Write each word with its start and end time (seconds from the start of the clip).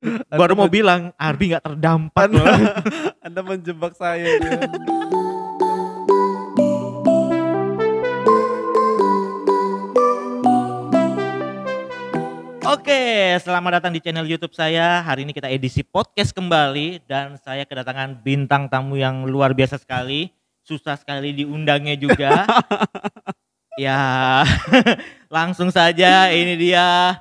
Baru 0.40 0.56
mau 0.56 0.68
bilang 0.68 1.12
Arbi 1.20 1.52
nggak 1.52 1.64
terdampak 1.64 2.24
Anda, 2.32 2.40
loh. 2.40 2.58
Anda 3.26 3.40
menjebak 3.44 3.92
saya. 3.96 4.24
ya. 4.24 4.50
Oke, 12.70 13.36
selamat 13.44 13.82
datang 13.82 13.92
di 13.92 14.00
channel 14.00 14.24
YouTube 14.24 14.54
saya. 14.56 15.02
Hari 15.04 15.26
ini 15.26 15.34
kita 15.36 15.50
edisi 15.52 15.84
podcast 15.84 16.32
kembali 16.32 17.04
dan 17.04 17.36
saya 17.36 17.66
kedatangan 17.66 18.24
bintang 18.24 18.70
tamu 18.70 18.96
yang 18.96 19.28
luar 19.28 19.52
biasa 19.52 19.76
sekali. 19.76 20.32
Susah 20.64 20.96
sekali 20.96 21.34
diundangnya 21.34 21.98
juga. 21.98 22.46
ya, 23.84 24.46
langsung 25.28 25.68
saja 25.74 26.30
ini 26.30 26.54
dia 26.56 27.18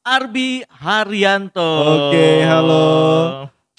Arbi 0.00 0.64
Haryanto. 0.64 1.60
Oke, 2.08 2.40
halo. 2.40 2.88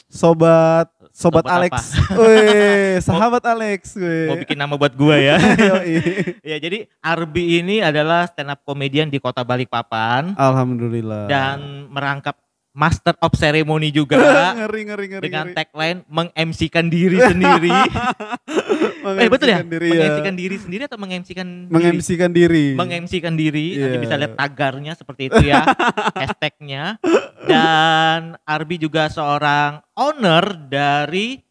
Sobat, 0.05 0.93
sobat, 1.09 1.41
Sobat 1.41 1.45
Alex. 1.49 1.73
Wih, 2.19 3.01
sahabat 3.01 3.41
Alex. 3.41 3.97
Mau 3.97 4.37
Wih. 4.37 4.45
bikin 4.45 4.53
nama 4.53 4.77
buat 4.77 4.93
gua 4.93 5.17
ya. 5.17 5.41
Ya, 6.45 6.61
jadi 6.61 6.85
Arbi 7.01 7.65
ini 7.65 7.81
adalah 7.81 8.29
stand 8.29 8.53
up 8.53 8.61
comedian 8.61 9.09
di 9.09 9.17
Kota 9.17 9.41
Balikpapan 9.41 10.37
Alhamdulillah. 10.37 11.25
dan 11.25 11.89
merangkap 11.89 12.37
Master 12.71 13.19
of 13.19 13.35
Ceremony 13.35 13.91
juga. 13.91 14.15
ngeri 14.59 14.81
ngeri 14.87 15.05
ngeri. 15.11 15.23
dengan 15.27 15.51
ngeri. 15.51 15.57
tagline 15.59 15.99
meng-MC-kan 16.07 16.85
diri 16.87 17.17
sendiri. 17.19 17.67
eh 19.21 19.27
betul 19.27 19.51
ya? 19.51 19.59
Meng-MC-kan 19.59 19.67
diri 19.67 19.87
ya. 19.91 19.99
Meng-MC-kan 19.99 20.35
diri 20.39 20.55
sendiri 20.55 20.81
atau 20.87 20.97
meng-MC-kan 20.99 21.47
diri? 22.31 22.75
Meng-MC-kan 22.79 23.33
diri. 23.35 23.67
Diri. 23.75 23.81
Nanti 23.83 23.97
Iya. 23.99 24.03
bisa 24.07 24.15
lihat 24.15 24.33
tagarnya 24.39 24.93
seperti 24.95 25.27
itu 25.27 25.41
ya. 25.43 25.67
Hashtagnya. 26.19 26.95
Dan 27.43 28.39
Arbi 28.47 28.79
juga 28.79 29.11
seorang 29.11 29.83
owner 29.99 30.55
dari 30.71 31.43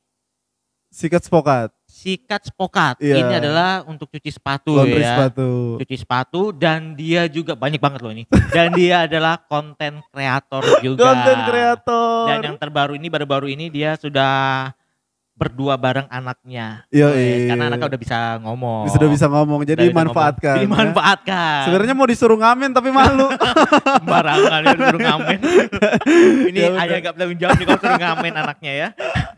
Sikat 0.90 1.22
spokat. 1.22 1.70
Sikat 2.00 2.48
Spokat. 2.48 2.96
Iya. 2.96 3.20
Ini 3.20 3.32
adalah 3.44 3.84
untuk 3.84 4.08
cuci 4.08 4.32
sepatu 4.32 4.72
Laundry 4.72 5.04
ya. 5.04 5.20
sepatu. 5.20 5.76
Cuci 5.84 5.96
sepatu 6.00 6.42
dan 6.56 6.96
dia 6.96 7.28
juga 7.28 7.52
banyak 7.52 7.76
banget 7.76 8.00
loh 8.00 8.12
ini. 8.16 8.24
Dan 8.56 8.72
dia 8.72 9.04
adalah 9.04 9.36
konten 9.44 10.00
kreator 10.08 10.64
juga. 10.80 11.12
Konten 11.12 11.38
kreator. 11.44 12.24
Dan 12.32 12.38
yang 12.40 12.56
terbaru 12.56 12.96
ini 12.96 13.12
baru-baru 13.12 13.52
ini 13.52 13.68
dia 13.68 14.00
sudah 14.00 14.72
berdua 15.40 15.80
bareng 15.80 16.04
anaknya. 16.12 16.84
Wes, 16.92 17.48
Karena 17.48 17.72
anaknya 17.72 17.88
udah 17.88 18.00
bisa 18.00 18.18
ngomong. 18.44 18.84
sudah 18.92 19.08
bisa 19.08 19.24
ngomong 19.24 19.64
jadi 19.64 19.88
Udah 19.88 19.88
bisa 19.88 20.00
manfaatkan. 20.04 20.52
ngomong. 20.52 20.64
Dimanfaatkan. 20.68 21.60
Sebenarnya 21.64 21.94
mau 21.96 22.04
disuruh 22.04 22.36
ngamen 22.36 22.70
tapi 22.76 22.92
malu. 22.92 23.32
sembarangan 24.04 24.60
ya 24.60 24.74
suruh 24.76 25.00
ngamen. 25.00 25.38
ini 26.52 26.58
Ya 26.60 26.68
ayah 26.76 26.96
gak 27.00 27.12
bertanggung 27.16 27.40
jawab 27.40 27.56
nih 27.56 27.64
kalau 27.64 27.80
suruh 27.80 27.96
ngamen 27.98 28.32
anaknya 28.36 28.72
ya. 28.76 28.88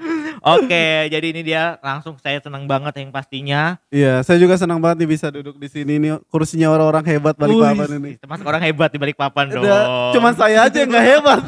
Oke, 0.58 1.06
jadi 1.06 1.26
ini 1.30 1.46
dia 1.46 1.78
langsung 1.78 2.18
saya 2.18 2.42
senang 2.42 2.66
banget 2.66 2.98
yang 2.98 3.14
pastinya. 3.14 3.78
Iya, 3.94 4.26
saya 4.26 4.42
juga 4.42 4.58
senang 4.58 4.82
banget 4.82 5.06
nih 5.06 5.10
bisa 5.14 5.30
duduk 5.30 5.54
di 5.54 5.70
sini 5.70 6.02
nih 6.02 6.18
kursinya 6.26 6.66
orang-orang 6.66 7.06
hebat 7.06 7.38
balik 7.38 7.54
papan 7.54 7.86
Wih, 7.86 7.98
ini. 8.02 8.12
Termasuk 8.18 8.42
orang 8.42 8.62
hebat 8.66 8.90
di 8.90 8.98
balik 8.98 9.14
papan 9.14 9.54
dong. 9.54 9.62
Cuman 10.10 10.34
saya 10.34 10.66
aja 10.66 10.76
yang 10.82 10.90
nggak 10.90 11.06
hebat. 11.06 11.40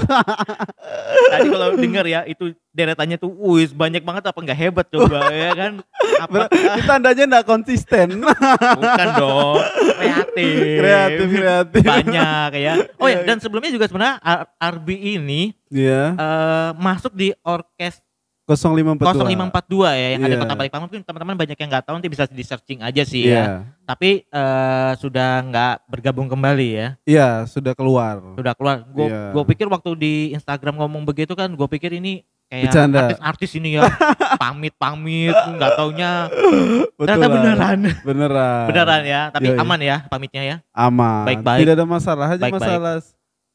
Tadi 1.27 1.49
kalau 1.51 1.75
denger 1.75 2.05
ya 2.07 2.21
itu 2.23 2.55
deretannya 2.75 3.17
tuh 3.17 3.31
wih 3.31 3.71
banyak 3.71 4.03
banget 4.03 4.27
apa 4.27 4.35
nggak 4.37 4.59
hebat 4.59 4.87
coba 4.89 5.31
ya 5.47 5.51
kan. 5.55 5.73
Apa 6.21 6.51
Itu 6.51 6.81
tandanya 6.85 7.25
nggak 7.31 7.47
konsisten. 7.47 8.19
bukan 8.79 9.09
dong 9.15 9.57
kreatif. 9.95 10.59
kreatif, 10.77 11.29
kreatif. 11.31 11.85
Banyak 11.87 12.51
ya. 12.55 12.75
Oh 12.99 13.07
ya 13.07 13.15
Iya, 13.15 13.19
dan 13.25 13.39
sebelumnya 13.39 13.71
juga 13.71 13.87
sebenarnya 13.87 14.19
Ar- 14.19 14.51
Arbi 14.59 15.15
ini 15.15 15.55
Iya, 15.71 16.13
eh, 16.13 16.71
masuk 16.77 17.15
di 17.15 17.31
orkes 17.41 18.03
0542. 18.45 19.25
0542 19.25 19.89
ya 19.95 20.09
yang 20.11 20.21
ada 20.21 20.29
Iya. 20.29 20.43
Kota 20.45 20.53
Balikpapan 20.53 20.85
mungkin 20.85 21.01
teman-teman 21.01 21.33
banyak 21.35 21.57
yang 21.57 21.69
nggak 21.71 21.85
tahu 21.89 21.95
nanti 21.97 22.11
bisa 22.13 22.29
di 22.29 22.45
searching 22.45 22.83
aja 22.83 23.01
sih 23.01 23.25
Iya. 23.25 23.33
ya. 23.33 23.47
Tapi 23.87 24.11
eh, 24.23 24.93
sudah 24.99 25.31
nggak 25.43 25.75
bergabung 25.89 26.29
kembali 26.29 26.69
ya. 26.69 26.89
Iya, 27.05 27.29
sudah 27.47 27.73
keluar. 27.73 28.21
Sudah 28.37 28.53
keluar. 28.53 28.85
Gue 28.85 29.09
Iya. 29.09 29.33
gue 29.33 29.45
pikir 29.47 29.67
waktu 29.67 29.91
di 29.95 30.15
Instagram 30.33 30.77
ngomong 30.77 31.07
begitu 31.07 31.33
kan 31.33 31.49
gue 31.49 31.69
pikir 31.71 31.97
ini 31.97 32.21
kayak 32.51 32.71
Bercanda. 32.71 32.99
artis-artis 33.09 33.51
ini 33.57 33.69
ya 33.81 33.83
pamit-pamit 34.43 35.35
nggak 35.35 35.71
taunya 35.77 36.13
Betul. 36.29 37.05
ternyata 37.05 37.27
beneran 37.29 37.79
Beneran. 38.05 38.65
beneran 38.71 39.03
ya 39.03 39.21
tapi 39.33 39.49
iya. 39.51 39.61
aman 39.61 39.81
ya 39.81 39.97
pamitnya 40.07 40.43
ya 40.45 40.57
Aman. 40.75 41.25
Baik-baik. 41.25 41.61
Tidak 41.65 41.75
ada 41.79 41.87
masalah, 41.87 42.27
hanya 42.35 42.45
Baik-baik. 42.51 42.61
masalah 42.67 42.95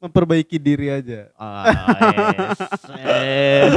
memperbaiki 0.00 0.56
diri 0.56 0.88
aja. 0.88 1.28
Ah, 1.36 1.68
yes. 2.96 3.68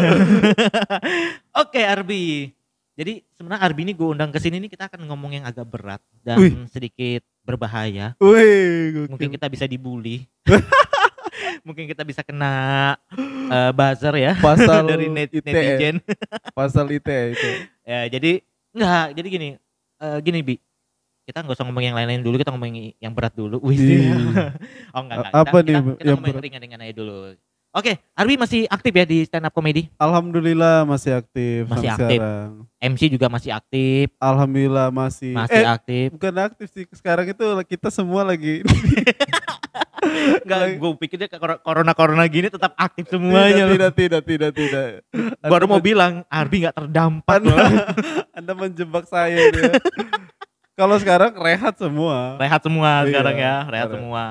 Oke 1.61 1.83
Arbi 1.83 2.55
jadi 2.93 3.25
sebenarnya 3.33 3.61
Arbi 3.65 3.81
ini 3.89 3.93
gue 3.97 4.05
undang 4.05 4.29
ke 4.29 4.37
sini 4.37 4.61
nih 4.61 4.69
kita 4.69 4.85
akan 4.85 5.09
ngomong 5.09 5.41
yang 5.41 5.45
agak 5.49 5.65
berat 5.65 6.01
dan 6.21 6.37
Wih. 6.37 6.53
sedikit 6.69 7.25
berbahaya 7.41 8.13
Wih, 8.21 9.09
mungkin 9.09 9.33
kita 9.33 9.49
bisa 9.49 9.65
dibully 9.65 10.29
mungkin 11.61 11.85
kita 11.85 12.01
bisa 12.01 12.25
kena 12.25 12.53
eh, 13.45 13.71
buzzer 13.71 14.15
ya. 14.17 14.33
Pasal 14.35 14.81
dari 14.89 15.07
net, 15.07 15.29
ITE, 15.29 15.45
netizen. 15.45 15.95
Pasal 16.51 16.89
ITE 16.89 17.37
itu. 17.37 17.49
ya 17.83 18.07
jadi 18.09 18.41
enggak 18.73 19.05
jadi 19.13 19.27
gini 19.29 19.47
eh, 19.99 20.17
gini 20.25 20.39
bi. 20.41 20.55
Kita 21.23 21.39
nggak 21.39 21.55
usah 21.55 21.63
ngomong 21.63 21.83
yang 21.85 21.95
lain-lain 21.95 22.19
dulu 22.19 22.35
kita 22.35 22.51
ngomong 22.51 22.99
yang- 22.99 23.15
berat 23.15 23.31
dulu. 23.31 23.61
Wih, 23.63 23.79
Iya. 23.79 24.11
oh 24.95 24.99
enggak, 24.99 25.17
enggak. 25.21 25.31
Apa 25.31 25.57
kita, 25.57 25.63
nih, 25.63 25.73
kita, 25.73 25.91
kita 25.95 26.03
yang 26.03 26.17
ngomong 26.19 26.43
ringan-ringan 26.43 26.79
aja 26.83 26.93
dulu 26.97 27.15
oke 27.73 27.89
Arbi 28.13 28.33
masih 28.35 28.61
aktif 28.67 28.91
ya 28.91 29.03
di 29.03 29.17
stand 29.23 29.43
up 29.43 29.51
comedy 29.51 29.89
Alhamdulillah 29.97 30.83
masih 30.83 31.13
aktif 31.15 31.65
Masih 31.65 31.89
aktif. 31.89 32.19
sekarang. 32.19 32.49
MC 32.79 33.01
juga 33.09 33.27
masih 33.27 33.51
aktif 33.51 34.05
Alhamdulillah 34.17 34.87
masih. 34.89 35.33
masih 35.33 35.57
eh, 35.57 35.67
aktif 35.67 36.07
bukan 36.11 36.33
aktif 36.41 36.67
sih. 36.69 36.85
Sekarang 36.91 37.25
itu 37.25 37.41
kita 37.67 37.89
semua 37.89 38.21
lagi 38.23 38.61
enggak 40.43 40.57
lagi- 40.59 40.77
gue 40.77 40.91
pikir 40.99 41.17
dia 41.17 41.29
corona 41.59 41.93
corona 41.93 42.23
gini 42.25 42.47
tetap 42.47 42.75
aktif 42.75 43.07
tidak, 43.07 43.13
semuanya 43.15 43.63
loh. 43.65 43.73
tidak, 43.77 43.91
tidak, 43.95 44.21
tidak, 44.23 44.51
tidak. 44.53 44.87
baru 45.41 45.65
mau 45.65 45.79
bilang 45.79 46.21
Arbi 46.27 46.63
nggak 46.63 46.75
terdampak 46.75 47.39
Anda. 47.39 47.55
Anda 48.37 48.51
menjebak 48.53 49.05
saya. 49.05 49.49
dia. 49.49 49.73
Kalau 50.73 50.97
sekarang 50.97 51.31
rehat 51.35 51.77
semua. 51.77 52.35
rehat 52.35 52.59
semua 52.59 52.89
Iya, 53.01 53.07
sekarang 53.07 53.35
ya 53.35 53.55
rehat 53.63 53.69
rehat. 53.71 53.89
semua 53.91 54.23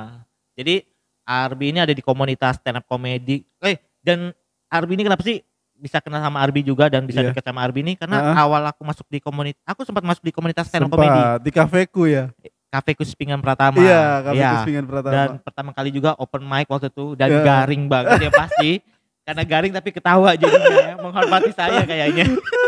jadi 0.52 0.84
Arbi 1.22 1.70
ini 1.70 1.78
ada 1.78 1.90
di 1.90 2.00
komunitas 2.00 2.58
stand 2.58 2.76
up 2.76 2.84
comedy 2.84 3.42
eh 3.58 3.76
dan 3.98 4.34
Arbi 4.66 4.94
ini 4.94 5.04
kenapa 5.04 5.22
sih 5.22 5.38
bisa 5.74 5.98
kenal 5.98 6.20
sama 6.20 6.38
Arbi 6.38 6.62
juga 6.62 6.86
dan 6.86 7.02
bisa 7.02 7.20
Iya. 7.20 7.30
dekat 7.30 7.42
sama 7.42 7.60
Arbi 7.60 7.80
ini 7.80 7.92
karena 7.94 8.18
Heeh. 8.22 8.36
awal 8.36 8.62
aku 8.64 8.82
masuk 8.82 9.06
di 9.06 9.18
komunitas 9.18 9.58
aku 9.62 9.82
sempat 9.82 10.02
masuk 10.02 10.22
di 10.22 10.30
komunitas 10.30 10.66
stand 10.66 10.84
up 10.84 10.90
comedy 10.90 11.20
di 11.40 11.50
kafeku 11.50 12.06
ya. 12.06 12.30
Cafe 12.68 12.96
Kuspingan 12.96 13.36
Pratama 13.36 13.76
Iya, 13.76 14.02
kafe 14.24 14.36
Iya. 14.38 14.50
Kuspingan 14.56 14.84
pertama. 14.86 15.12
dan 15.12 15.28
pertama 15.38 15.70
kali 15.72 15.90
juga 15.90 16.16
open 16.16 16.40
mic 16.40 16.66
waktu 16.66 16.88
itu 16.88 17.12
dan 17.12 17.28
Iya. 17.28 17.42
garing 17.42 17.84
banget 17.84 18.18
ya 18.18 18.30
pasti 18.32 18.70
karena 19.22 19.42
garing 19.44 19.72
tapi 19.72 19.88
ketawa 19.90 20.34
jadinya 20.34 20.76
ya 20.82 20.96
menghormati 20.96 21.50
saya 21.50 21.82
kayaknya 21.82 22.26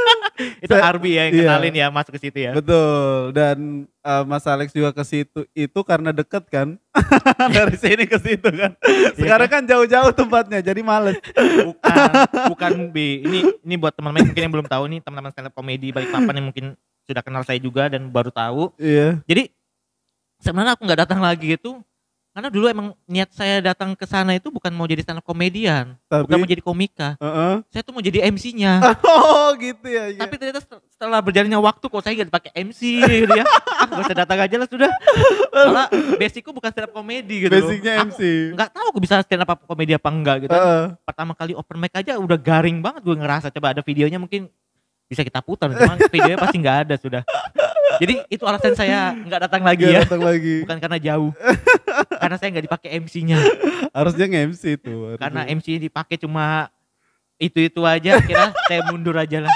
itu 0.65 0.75
Arbi 0.75 1.15
ya 1.15 1.31
yang 1.31 1.35
iya. 1.35 1.43
kenalin 1.47 1.75
ya 1.75 1.87
masuk 1.95 2.13
ke 2.19 2.21
situ 2.27 2.39
ya 2.43 2.53
Betul. 2.57 3.31
Dan 3.31 3.87
eh, 3.87 4.25
Mas 4.27 4.45
Alex 4.47 4.75
juga 4.75 4.91
ke 4.91 5.05
situ 5.07 5.47
itu 5.55 5.81
karena 5.87 6.11
deket 6.11 6.45
kan. 6.51 6.75
Dari 7.55 7.77
sini 7.79 8.05
ke 8.07 8.19
situ 8.19 8.49
kan. 8.51 8.75
Sekarang 9.15 9.49
kan 9.51 9.63
jauh-jauh 9.63 10.11
tempatnya 10.15 10.59
jadi 10.63 10.81
males. 10.83 11.19
bukan 11.35 12.11
bukan 12.51 12.73
B 12.91 13.23
ini 13.23 13.39
ini 13.63 13.75
buat 13.79 13.95
teman-teman 13.95 14.31
mungkin 14.31 14.43
yang 14.43 14.55
belum 14.55 14.69
tahu 14.69 14.85
nih 14.91 15.01
teman-teman 15.03 15.31
stand 15.31 15.49
up 15.51 15.55
comedy 15.55 15.95
balik 15.95 16.11
papan 16.11 16.35
yang 16.43 16.47
mungkin 16.51 16.67
sudah 17.05 17.23
kenal 17.23 17.45
saya 17.45 17.61
juga 17.61 17.93
dan 17.93 18.09
baru 18.09 18.33
tahu 18.33 18.73
Iya. 18.81 19.21
jadi 19.29 19.53
sebenarnya 20.41 20.73
aku 20.77 20.83
nggak 20.89 21.01
datang 21.05 21.21
lagi 21.21 21.57
itu 21.57 21.81
karena 22.35 22.51
dulu 22.51 22.67
emang 22.67 22.87
niat 23.05 23.31
saya 23.31 23.63
datang 23.63 23.95
ke 23.95 24.03
sana 24.03 24.35
itu 24.35 24.51
bukan 24.51 24.69
mau 24.69 24.85
jadi 24.85 25.01
stand 25.01 25.17
up 25.17 25.25
comedian 25.25 25.95
Tapi 26.05 26.27
bukan 26.27 26.37
mau 26.37 26.49
jadi 26.49 26.61
komika 26.61 27.09
Heeh. 27.17 27.55
saya 27.69 27.81
tuh 27.81 27.95
mau 27.95 28.03
jadi 28.03 28.27
MC-nya 28.27 28.83
Oh, 29.07 29.55
gitu 29.55 29.87
ya. 29.87 30.11
iya. 30.11 30.19
tapi 30.19 30.35
ternyata 30.35 30.59
set- 30.59 30.83
setelah 30.91 31.19
berjalannya 31.21 31.55
waktu 31.57 31.85
kok 31.85 32.03
saya 32.03 32.13
gak 32.17 32.29
dipakai 32.29 32.51
MC 32.61 32.81
gitu 32.99 33.33
ya 33.33 33.47
ah 33.79 33.87
gak 33.87 34.03
usah 34.03 34.17
datang 34.17 34.39
aja 34.41 34.57
lah 34.57 34.67
sudah 34.67 34.91
soalnya 35.49 35.87
basicku 36.17 36.51
bukan 36.51 36.69
stand 36.69 36.87
up 36.87 36.93
comedy 36.93 37.37
gitu 37.41 37.55
loh. 37.55 37.63
Basicnya 37.65 37.93
Aku 37.97 38.11
MC. 38.11 38.21
nggak 38.53 38.69
tahu 38.69 38.87
aku 38.89 38.99
bisa 38.99 39.15
stand 39.21 39.41
up 39.41 39.55
comedy 39.61 39.93
apa 39.93 40.09
enggak 40.11 40.37
gitu 40.43 40.53
Heeh. 40.53 40.85
pertama 41.01 41.33
kali 41.33 41.55
open 41.55 41.79
mic 41.79 41.95
aja 41.95 42.19
udah 42.19 42.37
garing 42.37 42.83
banget 42.83 43.01
gue 43.01 43.15
ngerasa 43.15 43.47
coba 43.49 43.71
ada 43.71 43.81
videonya 43.81 44.19
mungkin 44.19 44.51
bisa 45.05 45.21
kita 45.21 45.39
putar 45.39 45.71
cuman 45.71 46.03
videonya 46.05 46.35
pasti 46.35 46.57
nggak 46.59 46.79
ada 46.83 46.95
sudah 46.97 47.23
jadi 47.97 48.15
itu 48.27 48.43
alasan 48.43 48.73
saya 48.73 49.13
nggak 49.13 49.41
datang 49.43 49.63
lagi 49.63 49.85
Nggak 49.85 49.95
ya 49.95 50.01
datang 50.05 50.23
lagi. 50.23 50.55
bukan 50.65 50.79
karena 50.79 50.99
jauh 50.99 51.31
karena 52.17 52.37
saya 52.37 52.49
nggak 52.51 52.65
dipakai 52.65 52.91
MC-nya 52.99 53.39
Harusnya 53.91 54.27
nge-MC 54.27 54.63
itu. 54.75 54.95
karena 55.17 55.47
MC 55.47 55.67
dipakai 55.79 56.17
cuma 56.17 56.69
itu 57.37 57.59
itu 57.61 57.81
aja 57.83 58.19
kira 58.21 58.51
saya 58.65 58.81
mundur 58.89 59.15
aja 59.15 59.43
lah 59.43 59.55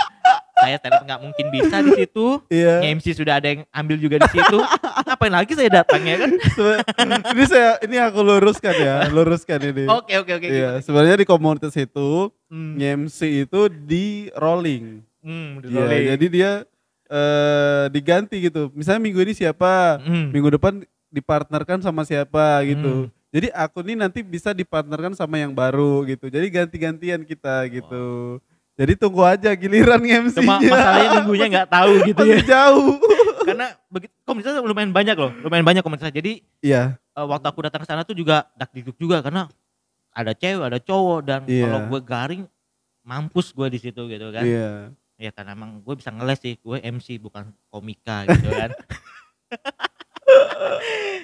saya 0.59 0.75
stand 0.75 0.91
up 0.93 1.03
nggak 1.07 1.21
mungkin 1.23 1.47
bisa 1.49 1.79
di 1.81 1.93
situ. 1.95 2.43
Iya. 2.51 2.83
MC 2.91 3.15
sudah 3.15 3.39
ada 3.39 3.47
yang 3.47 3.63
ambil 3.71 3.95
juga 3.95 4.19
di 4.19 4.29
situ. 4.29 4.59
Ngapain 5.07 5.31
lagi 5.31 5.55
saya 5.55 5.71
datang 5.73 6.03
ya 6.03 6.19
kan? 6.19 6.35
Ini 7.31 7.45
saya 7.47 7.71
ini 7.79 7.95
aku 7.97 8.19
luruskan 8.21 8.75
ya, 8.75 9.07
luruskan 9.07 9.63
ini. 9.65 9.87
Oke 9.87 10.19
oke 10.19 10.33
oke. 10.35 10.47
Iya, 10.51 10.83
sebenarnya 10.83 11.23
di 11.23 11.27
komunitas 11.27 11.71
itu 11.73 12.35
Hmm, 12.51 12.75
MC 12.75 13.47
itu 13.47 13.61
di 13.71 14.35
rolling. 14.35 14.99
hmm, 15.23 15.63
Iya, 15.63 15.79
boleh. 15.79 16.01
jadi 16.11 16.27
dia 16.27 16.51
eh 17.09 17.85
diganti 17.89 18.37
gitu. 18.41 18.69
Misalnya 18.73 19.01
minggu 19.01 19.21
ini 19.21 19.33
siapa, 19.33 19.99
Hmm. 19.99 20.29
minggu 20.31 20.49
depan 20.55 20.85
dipartnerkan 21.09 21.81
sama 21.81 22.05
siapa 22.05 22.61
gitu. 22.65 23.09
Hmm. 23.09 23.17
Jadi 23.29 23.49
aku 23.53 23.85
nih 23.85 23.97
nanti 23.97 24.21
bisa 24.21 24.53
dipartnerkan 24.53 25.13
sama 25.13 25.37
yang 25.37 25.53
baru 25.53 26.05
gitu. 26.05 26.29
Jadi 26.29 26.47
ganti-gantian 26.49 27.25
kita 27.25 27.69
gitu. 27.69 28.39
Jadi 28.79 28.93
tunggu 28.95 29.27
aja 29.27 29.51
giliran 29.53 30.01
MC. 30.01 30.39
Cuma 30.39 30.63
masalahnya 30.63 31.09
minggunya 31.21 31.47
nggak 31.51 31.69
tahu 31.69 31.93
gitu 32.09 32.23
ya. 32.25 32.39
Jauh. 32.45 32.97
Karena 33.49 33.73
begitu 33.89 34.13
komunitasnya 34.29 34.61
lumayan 34.61 34.93
banyak 34.93 35.17
loh, 35.17 35.33
lumayan 35.41 35.65
banyak 35.65 35.81
komunitasnya. 35.81 36.13
Jadi 36.15 36.45
Iya, 36.61 37.01
eh, 37.01 37.27
waktu 37.27 37.47
aku 37.49 37.65
datang 37.65 37.81
ke 37.81 37.89
sana 37.89 38.05
tuh 38.05 38.13
juga 38.13 38.45
dak 38.55 38.69
juga 39.01 39.25
karena 39.25 39.49
ada 40.13 40.37
cewek, 40.37 40.65
ada 40.69 40.79
cowok 40.79 41.21
dan 41.25 41.41
Iya. 41.49 41.65
kalau 41.65 41.79
gue 41.89 42.01
garing 42.05 42.43
mampus 43.01 43.57
gue 43.57 43.69
di 43.73 43.79
situ 43.81 44.05
gitu 44.05 44.29
kan. 44.29 44.45
iya. 44.45 44.93
Ya 45.19 45.35
karena 45.35 45.53
emang 45.53 45.83
gue 45.83 45.95
bisa 45.99 46.15
ngeles 46.15 46.39
sih, 46.39 46.55
gue 46.57 46.79
MC 46.79 47.19
bukan 47.19 47.51
komika 47.69 48.23
gitu 48.25 48.49
kan. 48.49 48.71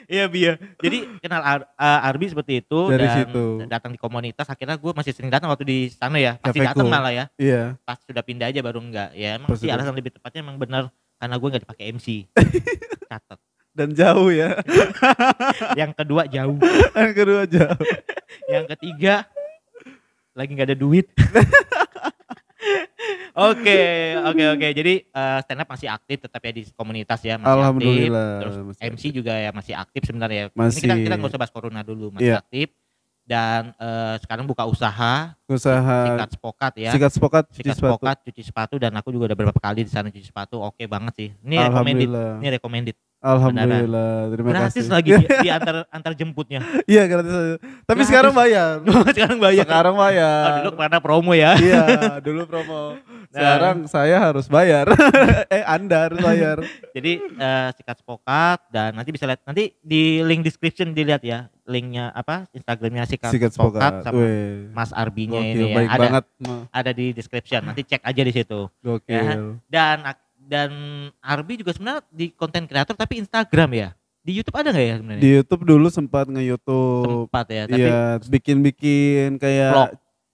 Iya 0.05 0.29
Bia. 0.29 0.57
Jadi 0.81 1.21
kenal 1.21 1.41
Ar- 1.41 1.69
eh, 1.69 2.09
Arbi 2.09 2.29
seperti 2.29 2.61
itu 2.61 2.81
Dari 2.89 3.05
dan 3.05 3.17
situ. 3.25 3.45
datang 3.69 3.93
di 3.93 4.01
komunitas 4.01 4.49
akhirnya 4.49 4.77
gue 4.77 4.93
masih 4.93 5.13
sering 5.17 5.33
datang 5.33 5.49
waktu 5.49 5.65
di 5.65 5.79
sana 5.93 6.21
ya. 6.21 6.37
Pasti 6.41 6.61
datang 6.61 6.89
malah 6.89 7.13
ya. 7.13 7.25
Iya. 7.41 7.77
Pas 7.85 7.97
sudah 8.05 8.21
pindah 8.21 8.49
aja 8.49 8.61
baru 8.61 8.81
enggak. 8.81 9.13
Ya 9.17 9.37
emang 9.41 9.53
sih 9.57 9.69
alasan 9.69 9.97
lebih 9.97 10.13
tepatnya 10.13 10.45
emang 10.45 10.57
benar 10.61 10.93
karena 11.17 11.37
gue 11.37 11.49
nggak 11.49 11.63
dipakai 11.65 11.85
MC. 11.97 12.29
Catat. 13.11 13.39
Dan 13.75 13.97
jauh 13.97 14.29
ya. 14.29 14.61
Yang 15.81 15.93
kedua 15.99 16.23
jauh. 16.29 16.57
Yang 16.95 17.13
kedua 17.17 17.43
jauh. 17.49 17.81
Yang 18.49 18.65
ketiga 18.77 19.15
lagi 20.33 20.51
nggak 20.53 20.69
ada 20.73 20.79
duit. 20.79 21.07
Oke, 23.35 23.81
oke, 24.23 24.45
oke. 24.55 24.67
Jadi 24.71 24.95
eh, 25.03 25.39
stand 25.43 25.61
up 25.61 25.69
masih 25.69 25.89
aktif 25.91 26.17
tetap 26.23 26.39
ya 26.39 26.53
di 26.53 26.63
komunitas 26.73 27.21
ya 27.21 27.35
masih 27.35 27.51
aktif. 27.51 27.59
Alhamdulillah. 27.59 28.31
Terus 28.41 28.55
masih 28.63 28.83
MC 28.89 29.03
juga 29.11 29.33
ya 29.35 29.51
masih 29.51 29.75
aktif 29.75 30.03
sebenarnya. 30.07 30.43
Ini 30.49 30.57
Masih. 30.57 30.81
kita 30.81 30.95
kita 30.97 31.15
nggak 31.19 31.31
usah 31.31 31.41
bahas 31.41 31.53
corona 31.53 31.81
dulu, 31.83 32.15
masih 32.15 32.31
Iya. 32.31 32.41
aktif. 32.41 32.69
Dan 33.25 33.73
eh, 33.75 34.15
sekarang 34.21 34.45
buka 34.45 34.69
usaha 34.69 35.33
Usaha 35.49 35.99
sikat 36.07 36.31
spokat 36.37 36.73
ya. 36.77 36.91
sikat 36.93 37.13
spokat 37.13 37.45
cuci 37.49 37.57
Sikat 37.59 37.75
sepatu. 37.75 37.91
spokat, 37.97 38.17
cuci 38.29 38.43
sepatu 38.45 38.75
dan 38.77 38.93
aku 38.95 39.09
juga 39.11 39.33
udah 39.33 39.37
beberapa 39.37 39.59
kali 39.59 39.83
di 39.83 39.91
sana 39.91 40.13
cuci 40.13 40.29
sepatu. 40.29 40.61
Oke 40.61 40.85
banget 40.85 41.13
sih. 41.17 41.29
Ini 41.41 41.57
recommended. 41.69 42.09
Ini 42.39 42.49
recommended. 42.61 42.97
Alhamdulillah. 43.25 44.29
Terima 44.29 44.49
Gratis 44.53 44.85
kasih. 44.85 44.93
lagi 44.93 45.11
di, 45.17 45.25
di 45.41 45.49
antar 45.57 45.89
antar 45.89 46.13
jemputnya. 46.13 46.61
Iya 46.85 47.09
gratis. 47.09 47.33
Tapi 47.33 47.57
Gratis. 47.89 48.07
sekarang 48.07 48.33
bayar. 48.33 48.73
sekarang 49.17 49.39
bayar. 49.41 49.65
Sekarang 49.65 49.95
bayar. 49.97 50.45
Oh, 50.45 50.57
dulu 50.61 50.71
karena 50.77 50.99
promo 51.01 51.33
ya. 51.33 51.51
iya, 51.65 51.83
dulu 52.21 52.45
promo. 52.45 53.01
Sekarang 53.29 53.77
saya 53.87 54.21
harus 54.21 54.47
bayar. 54.47 54.87
eh, 55.49 55.65
Anda 55.65 56.07
harus 56.07 56.21
bayar. 56.21 56.61
Jadi 56.93 57.13
eh, 57.25 57.69
sikat 57.73 57.97
spokat 57.99 58.61
dan 58.69 58.93
nanti 58.93 59.09
bisa 59.09 59.25
lihat 59.25 59.41
nanti 59.43 59.73
di 59.81 60.21
link 60.21 60.45
description 60.45 60.93
dilihat 60.93 61.25
ya 61.25 61.49
linknya 61.65 62.13
apa 62.13 62.45
Instagramnya 62.53 63.09
sikat, 63.09 63.33
Sikat 63.33 63.51
spokat 63.51 63.81
spokat. 63.81 63.93
sama 64.05 64.21
Weh. 64.21 64.69
Mas 64.71 64.93
Arbinya 64.93 65.41
Gokil, 65.41 65.57
ini 65.57 65.65
ya 65.65 65.75
baik 65.75 65.89
ada 65.89 66.01
banget. 66.05 66.25
ada 66.69 66.91
di 66.93 67.07
description 67.11 67.61
nanti 67.65 67.81
cek 67.83 68.05
aja 68.05 68.21
di 68.21 68.33
situ 68.33 68.69
Gokil. 68.79 69.65
dan 69.65 69.97
dan 70.45 70.71
Arbi 71.19 71.57
juga 71.57 71.73
sebenarnya 71.73 72.05
di 72.09 72.31
konten 72.31 72.65
kreator 72.65 72.95
tapi 72.95 73.19
Instagram 73.19 73.71
ya 73.73 73.89
di 74.25 74.33
YouTube 74.33 74.57
ada 74.57 74.73
nggak 74.73 74.87
ya 74.87 74.95
sebenarnya 74.97 75.21
Di 75.21 75.31
YouTube 75.31 75.63
dulu 75.65 75.87
sempat 75.89 76.25
nge-YouTube. 76.27 77.29
sempat 77.29 77.47
ya 77.49 77.63
tapi 77.69 77.81
Iya, 77.85 78.01
bikin-bikin 78.25 79.37
kayak 79.37 79.73
Vlog. 79.73 79.91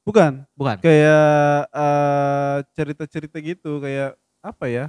bukan, 0.06 0.32
bukan 0.54 0.76
kayak 0.78 1.26
eh, 1.68 2.56
cerita-cerita 2.78 3.36
gitu, 3.42 3.82
kayak 3.82 4.14
apa 4.40 4.64
ya? 4.70 4.84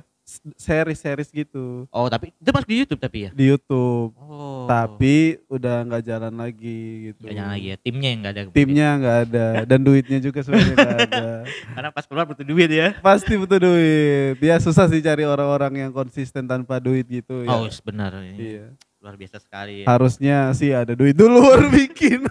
Series-series 0.56 1.30
gitu 1.30 1.86
oh 1.88 2.08
tapi 2.08 2.32
itu 2.32 2.50
masuk 2.50 2.70
di 2.70 2.78
YouTube 2.80 3.02
tapi 3.02 3.18
ya 3.26 3.30
di 3.32 3.46
YouTube. 3.48 4.16
oh 4.18 4.64
Tapi 4.64 5.42
udah 5.52 5.84
nggak 5.84 6.04
jalan 6.06 6.32
lagi 6.32 6.80
gitu. 7.12 7.28
Nggak 7.28 7.36
jalan 7.36 7.52
lagi 7.52 7.68
ya 7.68 7.78
timnya 7.78 8.08
yang 8.08 8.20
nggak 8.22 8.34
ada 8.34 8.42
Timnya 8.48 8.88
nggak 8.96 9.18
ada 9.28 9.46
dan 9.66 9.80
duitnya 9.82 10.20
juga 10.22 10.40
sebenarnya 10.40 10.76
nggak 10.78 11.00
ada. 11.10 11.28
karena 11.76 11.90
pas 11.92 12.06
keluar 12.08 12.24
butuh 12.24 12.46
duit 12.46 12.70
ya 12.70 12.96
Pasti 12.98 13.34
butuh 13.36 13.60
duit. 13.60 14.40
Ya 14.40 14.56
susah 14.58 14.88
sih 14.88 15.02
cari 15.02 15.26
orang-orang 15.26 15.84
yang 15.84 15.92
konsisten 15.92 16.46
tanpa 16.46 16.80
duit 16.80 17.04
gitu 17.06 17.44
ya. 17.44 17.52
oh 17.52 17.68
benar 17.84 18.16
ini 18.22 18.38
Iya. 18.56 18.66
luar 19.02 19.18
biasa 19.18 19.42
sekali 19.42 19.82
ya. 19.82 19.86
Harusnya 19.90 20.54
sih 20.54 20.72
ada 20.72 20.94
duit 20.94 21.18
dulu 21.18 21.42
baru 21.42 21.68
bikin. 21.68 22.22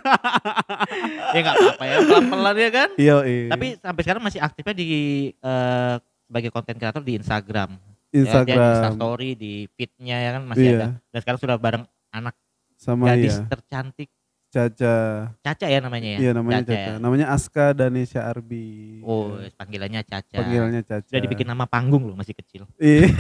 ya 1.35 1.39
nggak 1.41 1.57
apa-apa 1.57 1.85
ya 1.85 1.97
pelan-pelan 2.01 2.57
ya 2.57 2.71
kan 2.71 2.89
Iya, 2.95 3.17
Tapi 3.51 3.67
sampai 3.77 4.03
sekarang 4.07 4.23
masih 4.23 4.41
aktifnya 4.41 4.75
di 4.75 4.87
eh, 5.35 5.95
sebagai 6.25 6.51
konten 6.55 6.79
kreator 6.79 7.03
di 7.03 7.19
Instagram. 7.19 7.75
Ya, 8.11 8.13
dia 8.13 8.19
di 8.19 8.21
Instagram 8.21 8.67
Instastory, 8.69 9.31
di 9.33 9.53
feednya 9.71 10.17
ya 10.19 10.31
kan 10.33 10.43
masih 10.45 10.65
Iya. 10.65 10.75
ada. 10.75 10.87
Dan 11.07 11.19
sekarang 11.21 11.41
sudah 11.41 11.57
bareng 11.57 11.85
anak 12.11 12.35
sama 12.75 13.05
gadis 13.09 13.37
ya 13.37 13.47
tercantik 13.47 14.11
Caca. 14.51 14.97
Caca 15.39 15.63
ya 15.65 15.79
namanya 15.79 16.11
ya. 16.11 16.19
Iya 16.19 16.31
namanya 16.35 16.59
Caca 16.61 16.73
Caca. 16.73 16.91
ya? 16.91 16.95
Namanya 16.99 17.27
Aska 17.31 17.65
Danesha 17.71 18.21
Arbi. 18.21 18.99
Oh, 19.01 19.39
Iya. 19.39 19.55
panggilannya 19.55 20.03
Caca. 20.03 20.37
Panggilannya 20.37 20.83
Caca. 20.83 21.07
Sudah 21.07 21.23
dibikin 21.23 21.47
nama 21.47 21.65
panggung 21.65 22.03
loh 22.03 22.19
masih 22.19 22.35
kecil. 22.35 22.67
Iya. 22.77 23.15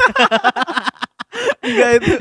Enggak 1.60 1.90
itu. 2.02 2.12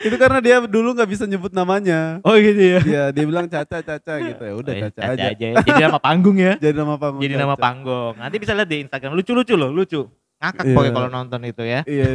itu 0.00 0.16
karena 0.16 0.38
dia 0.38 0.56
dulu 0.62 0.94
nggak 0.94 1.10
bisa 1.10 1.24
nyebut 1.24 1.50
namanya. 1.50 2.22
Oh 2.22 2.38
gitu 2.38 2.54
ya. 2.60 2.80
Iya, 2.80 3.04
dia 3.10 3.24
bilang 3.24 3.50
Caca 3.50 3.82
Caca 3.82 4.14
gitu 4.22 4.42
ya. 4.42 4.54
Udah 4.54 4.72
Oh, 4.72 4.78
ya, 4.78 4.82
Caca, 4.86 5.00
aja. 5.10 5.28
ya. 5.32 5.52
Jadi 5.58 5.82
nama 5.82 5.98
panggung 5.98 6.36
ya. 6.38 6.54
Jadi 6.54 6.76
nama 6.76 6.94
panggung. 6.94 7.18
Jadi 7.20 7.34
nama 7.34 7.54
Caca. 7.54 7.64
panggung. 7.64 8.14
Nanti 8.14 8.36
bisa 8.38 8.52
lihat 8.54 8.68
di 8.68 8.78
Instagram 8.80 9.12
lucu-lucu 9.12 9.54
loh, 9.54 9.70
lucu. 9.72 10.06
Ngakak 10.38 10.64
Iya. 10.64 10.74
pokoknya 10.74 10.92
kalau 10.94 11.10
nonton 11.10 11.40
itu 11.44 11.62
ya. 11.66 11.80
Iya. 11.84 12.08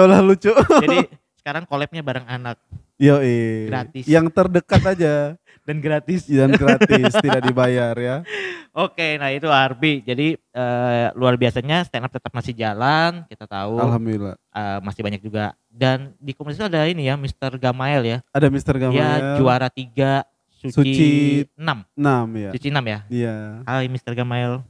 Allah 0.00 0.20
lucu. 0.24 0.50
Jadi 0.84 0.98
sekarang 1.40 1.68
collabnya 1.68 2.00
bareng 2.00 2.24
anak 2.24 2.56
Yo, 2.94 3.18
Gratis. 3.66 4.06
Yang 4.06 4.26
terdekat 4.30 4.82
aja 4.86 5.14
dan 5.66 5.80
gratis. 5.80 6.28
dan 6.28 6.52
gratis, 6.54 7.12
tidak 7.18 7.42
dibayar 7.42 7.96
ya. 7.96 8.16
Oke, 8.84 9.16
nah 9.16 9.32
itu 9.32 9.48
Arbi. 9.48 10.04
Jadi 10.04 10.36
eh, 10.36 11.06
luar 11.16 11.34
biasanya 11.40 11.82
stand 11.88 12.04
up 12.06 12.12
tetap 12.12 12.30
masih 12.30 12.52
jalan, 12.52 13.24
kita 13.26 13.48
tahu 13.48 13.80
Alhamdulillah. 13.80 14.36
eh, 14.36 14.78
masih 14.84 15.00
banyak 15.02 15.20
juga. 15.24 15.56
Dan 15.66 16.12
di 16.20 16.36
komunitas 16.36 16.68
ada 16.68 16.84
ini 16.86 17.08
ya, 17.08 17.16
Mr. 17.16 17.56
Gamael 17.58 18.02
ya. 18.04 18.18
Ada 18.30 18.46
Mr. 18.52 18.76
Gamal. 18.78 18.94
Dia 18.94 19.40
juara 19.40 19.68
tiga, 19.72 20.22
suci, 20.60 20.70
Suci 20.70 21.10
6. 21.56 21.82
6 21.96 22.28
ya. 22.36 22.50
Suci 22.54 22.68
6 22.70 22.84
ya. 22.84 22.98
Iya. 23.10 23.36
Hai 23.64 23.86
Mr. 23.88 24.12
Gamael. 24.14 24.62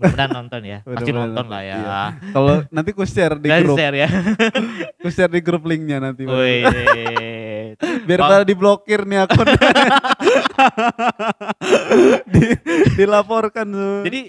Mudah-mudahan 0.00 0.30
nonton 0.32 0.60
ya. 0.64 0.78
Pasti 0.82 0.88
Mudah-mudahan 0.88 1.20
nonton 1.28 1.46
lah 1.46 1.62
ya. 1.62 1.76
Iya. 1.76 2.02
Kalau 2.32 2.54
nanti 2.68 2.90
ku 2.90 3.04
share 3.04 3.36
di 3.36 3.48
Dan 3.48 3.60
grup, 3.62 3.76
share 3.76 3.94
ya. 3.94 4.08
ku 5.02 5.08
share 5.08 5.28
di 5.28 5.40
grup 5.40 5.62
linknya 5.62 6.00
nanti. 6.00 6.24
Wih. 6.24 6.64
Biar 8.08 8.18
pada 8.18 8.42
diblokir 8.42 9.04
nih 9.04 9.22
akun. 9.22 9.46
di, 12.26 12.44
dilaporkan 12.96 13.66
tuh. 13.66 14.02
Jadi 14.04 14.20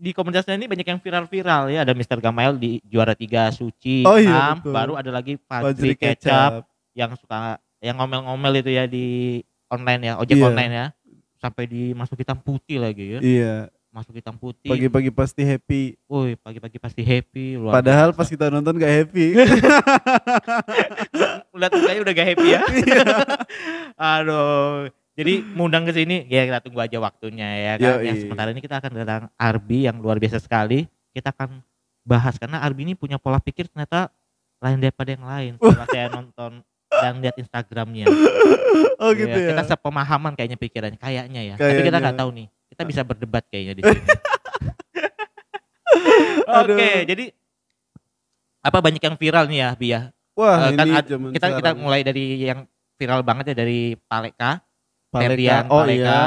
di 0.00 0.10
komunitasnya 0.10 0.56
ini 0.56 0.64
banyak 0.64 0.86
yang 0.86 0.98
viral-viral 0.98 1.68
ya. 1.68 1.84
Ada 1.84 1.92
Mr. 1.92 2.18
Gamael 2.18 2.56
di 2.56 2.80
juara 2.82 3.12
tiga 3.12 3.48
suci 3.50 4.02
Oh 4.02 4.16
iya, 4.16 4.56
6. 4.56 4.64
betul. 4.64 4.72
Baru 4.72 4.92
ada 4.96 5.10
lagi 5.10 5.36
Fajri 5.38 5.68
Fajri 5.68 5.92
Kecap. 5.94 6.64
yang 6.90 7.14
suka 7.14 7.60
yang 7.78 7.96
ngomel-ngomel 7.96 8.52
itu 8.56 8.70
ya 8.72 8.84
di 8.84 9.38
online 9.68 10.02
ya 10.04 10.14
ojek 10.18 10.36
Iya. 10.36 10.44
online 10.44 10.72
ya 10.74 10.86
sampai 11.38 11.64
dimasuk 11.64 12.18
hitam 12.18 12.36
putih 12.36 12.76
lagi 12.76 13.16
ya 13.16 13.20
Iya, 13.22 13.56
masuk 13.90 14.14
hitam 14.14 14.34
putih 14.34 14.66
pagi-pagi 14.66 15.10
pasti 15.10 15.42
happy. 15.42 15.98
woi 16.06 16.34
pagi-pagi 16.34 16.78
pasti 16.78 17.02
happy 17.02 17.58
luar 17.58 17.74
Padahal 17.76 18.08
biasa. 18.08 18.18
pas 18.18 18.28
kita 18.28 18.44
nonton 18.48 18.74
gak 18.76 18.92
happy. 18.96 19.26
lihat 21.52 21.72
mukanya 21.72 22.00
udah 22.00 22.14
gak 22.14 22.28
happy 22.28 22.46
ya 22.48 22.60
Iya. 22.80 23.02
aduh 23.96 24.88
jadi 25.12 25.44
mengundang 25.44 25.84
ke 25.84 25.92
sini 25.92 26.24
ya 26.24 26.46
kita 26.46 26.62
tunggu 26.62 26.80
aja 26.80 26.96
waktunya 26.96 27.48
ya 27.50 27.72
kan 27.76 27.98
Yoi. 27.98 28.06
yang 28.06 28.16
sementara 28.18 28.48
ini 28.50 28.60
kita 28.60 28.78
akan 28.78 28.90
datang 28.94 29.22
Arbi 29.34 29.84
yang 29.84 29.98
luar 29.98 30.16
biasa 30.16 30.38
sekali 30.38 30.86
kita 31.10 31.30
akan 31.30 31.60
bahas 32.00 32.38
karena 32.38 32.62
Arbi 32.62 32.86
ini 32.86 32.94
punya 32.94 33.18
pola 33.18 33.36
pikir 33.36 33.66
ternyata 33.66 34.08
lain 34.58 34.78
daripada 34.78 35.10
yang 35.10 35.24
lain 35.24 35.52
setelah 35.56 35.88
saya 35.88 36.06
nonton 36.08 36.52
dan 36.92 37.12
lihat 37.18 37.36
Instagramnya 37.36 38.06
oh 39.02 39.10
Iya, 39.10 39.18
gitu 39.18 39.36
ya. 39.36 39.48
Kita 39.50 39.62
sepemahaman 39.66 40.32
kayaknya 40.34 40.58
pikirannya, 40.58 40.98
kayaknya 40.98 41.40
ya. 41.42 41.54
Tapi 41.56 41.64
kita 41.80 41.88
Kayaknya. 41.88 42.00
nggak 42.02 42.16
tahu 42.16 42.30
nih. 42.34 42.46
Kita 42.70 42.82
bisa 42.82 43.02
berdebat 43.02 43.46
kayaknya 43.46 43.74
di 43.74 43.82
sini. 43.82 44.00
Oke, 46.60 46.90
jadi 47.04 47.24
apa 48.60 48.78
banyak 48.78 49.00
yang 49.00 49.16
viral 49.16 49.44
nih 49.48 49.58
ya, 49.58 49.68
Bi 49.74 49.88
ya. 49.90 50.00
Wah, 50.34 50.70
Eh, 50.70 50.72
kan 50.74 50.86
ini 50.86 50.92
ad- 50.94 51.10
kita 51.34 51.46
kita 51.58 51.70
mulai 51.74 52.00
dari 52.00 52.40
yang 52.40 52.64
viral 52.94 53.20
banget 53.20 53.52
ya 53.52 53.56
dari 53.58 53.94
Paleka, 53.98 54.62
Paleka. 55.10 55.20
Ferdian 55.26 55.64
Oh 55.68 55.82
Paleka. 55.82 55.98
iya. 55.98 56.20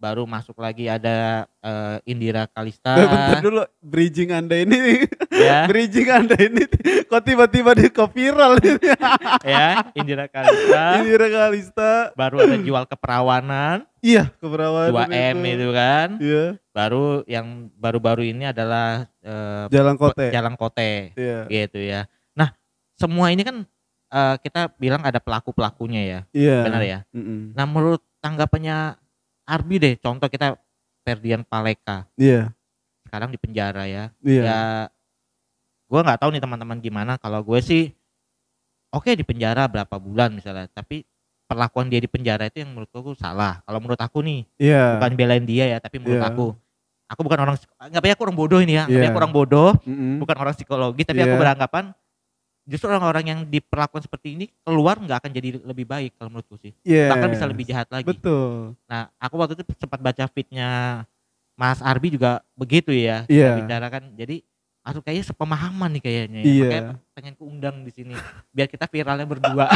Baru 0.00 0.24
masuk 0.24 0.56
lagi 0.56 0.88
ada 0.88 1.44
eh, 1.60 1.96
Indira 2.08 2.48
Kalista 2.48 2.96
Bentar 2.96 3.44
dulu, 3.44 3.62
bridging 3.84 4.32
anda 4.32 4.56
ini, 4.56 5.04
ya 5.28 5.64
bridging 5.70 6.08
anda 6.08 6.32
ini, 6.40 6.64
kok 7.04 7.20
tiba-tiba 7.20 7.76
di 7.76 7.92
kok 7.92 8.08
viral 8.08 8.56
ini. 8.64 8.80
ya 9.52 9.92
Indira 9.92 10.24
Kalista 10.24 11.04
Indira 11.04 11.28
Kalista, 11.28 11.92
baru 12.16 12.40
ada 12.48 12.56
jual 12.56 12.84
keperawanan 12.88 13.84
iya 14.00 14.32
keperawanan 14.40 15.12
2M 15.12 15.38
itu 15.44 15.68
kan 15.76 16.08
Iya, 16.16 16.44
baru 16.72 17.20
yang 17.28 17.68
baru-baru 17.76 18.24
ini 18.32 18.48
adalah 18.48 19.04
eh, 19.20 19.68
Jalan 19.68 20.00
Kote. 20.00 20.32
Jalan 20.32 20.56
Kote 20.56 21.12
Iya, 21.12 21.44
gitu 21.44 21.76
ya. 21.76 22.08
Nah, 22.32 22.56
semua 22.96 23.28
ini 23.36 23.44
kan 23.44 23.68
eh, 24.08 24.36
kita 24.40 24.72
bilang 24.80 25.04
ada 25.04 25.20
pelaku-pelakunya 25.20 26.00
ya, 26.08 26.20
iya. 26.32 26.64
benar 26.64 26.80
ya. 26.80 26.98
Mm-mm. 27.12 27.52
Nah, 27.52 27.68
menurut 27.68 28.00
tanggapannya 28.24 28.96
Arbi 29.50 29.82
deh, 29.82 29.94
contoh 29.98 30.30
kita 30.30 30.54
Ferdian 31.02 31.42
Paleka 31.42 32.06
Iya, 32.14 32.54
sekarang 33.08 33.34
di 33.34 33.38
penjara 33.40 33.90
ya. 33.90 34.14
iya. 34.22 34.42
Ya, 34.46 34.60
gue 35.90 36.00
nggak 36.00 36.20
tahu 36.22 36.30
nih 36.30 36.42
teman-teman 36.42 36.78
gimana. 36.78 37.18
Kalau 37.18 37.42
gue 37.42 37.58
sih, 37.58 37.90
oke 38.94 39.10
di 39.10 39.26
penjara 39.26 39.66
berapa 39.66 39.96
bulan 39.98 40.30
misalnya, 40.30 40.70
tapi 40.70 41.02
perlakuan 41.50 41.90
dia 41.90 41.98
di 41.98 42.06
penjara 42.06 42.46
itu 42.46 42.62
yang 42.62 42.70
menurut 42.70 42.86
gue 42.94 43.18
salah. 43.18 43.58
Kalau 43.66 43.78
menurut 43.82 43.98
aku 43.98 44.22
nih, 44.22 44.46
Iya. 44.62 45.02
bukan 45.02 45.10
belain 45.18 45.42
dia 45.42 45.66
ya, 45.66 45.78
tapi 45.82 45.98
menurut 45.98 46.22
Iya. 46.22 46.30
aku, 46.30 46.46
aku 47.10 47.20
bukan 47.26 47.38
orang, 47.42 47.56
nggak 47.58 47.98
apa 47.98 48.14
aku 48.14 48.22
orang 48.30 48.38
bodoh 48.38 48.60
ini 48.62 48.78
ya, 48.78 48.86
nggak 48.86 49.02
Iya. 49.02 49.10
aku 49.10 49.18
orang 49.18 49.34
bodoh, 49.34 49.70
Mm-mm. 49.82 50.22
bukan 50.22 50.36
orang 50.38 50.54
psikologi 50.54 51.02
tapi 51.02 51.26
aku 51.26 51.34
Iya. 51.34 51.42
beranggapan 51.42 51.84
justru 52.64 52.86
orang-orang 52.86 53.24
yang 53.26 53.40
diperlakukan 53.44 54.04
seperti 54.04 54.34
ini 54.34 54.44
keluar 54.60 54.96
nggak 54.96 55.18
akan 55.20 55.32
jadi 55.32 55.48
lebih 55.62 55.84
baik 55.84 56.16
kalau 56.16 56.28
menurutku 56.30 56.56
sih 56.56 56.72
bahkan 57.08 57.28
bisa 57.28 57.44
Yes. 57.44 57.52
lebih 57.52 57.64
jahat 57.66 57.88
lagi 57.88 58.06
Betul. 58.06 58.76
nah 58.84 59.08
aku 59.16 59.34
waktu 59.36 59.54
itu 59.58 59.64
sempat 59.76 59.98
baca 59.98 60.24
fitnya 60.28 61.02
Mas 61.54 61.80
Arbi 61.80 62.12
juga 62.12 62.40
begitu 62.54 62.92
ya 62.92 63.28
Iya. 63.28 63.52
Dia 63.52 63.58
bicarakan 63.60 64.02
jadi 64.16 64.40
aku 64.82 65.00
kayaknya 65.00 65.24
sepemahaman 65.26 65.90
nih 65.92 66.02
kayaknya 66.02 66.40
ya. 66.40 66.44
Iya. 66.46 66.64
makanya 66.64 66.82
pengen 67.12 67.34
kuundang 67.34 67.76
di 67.82 67.90
sini 67.90 68.14
biar 68.50 68.66
kita 68.66 68.86
viralnya 68.86 69.24
berdua 69.24 69.68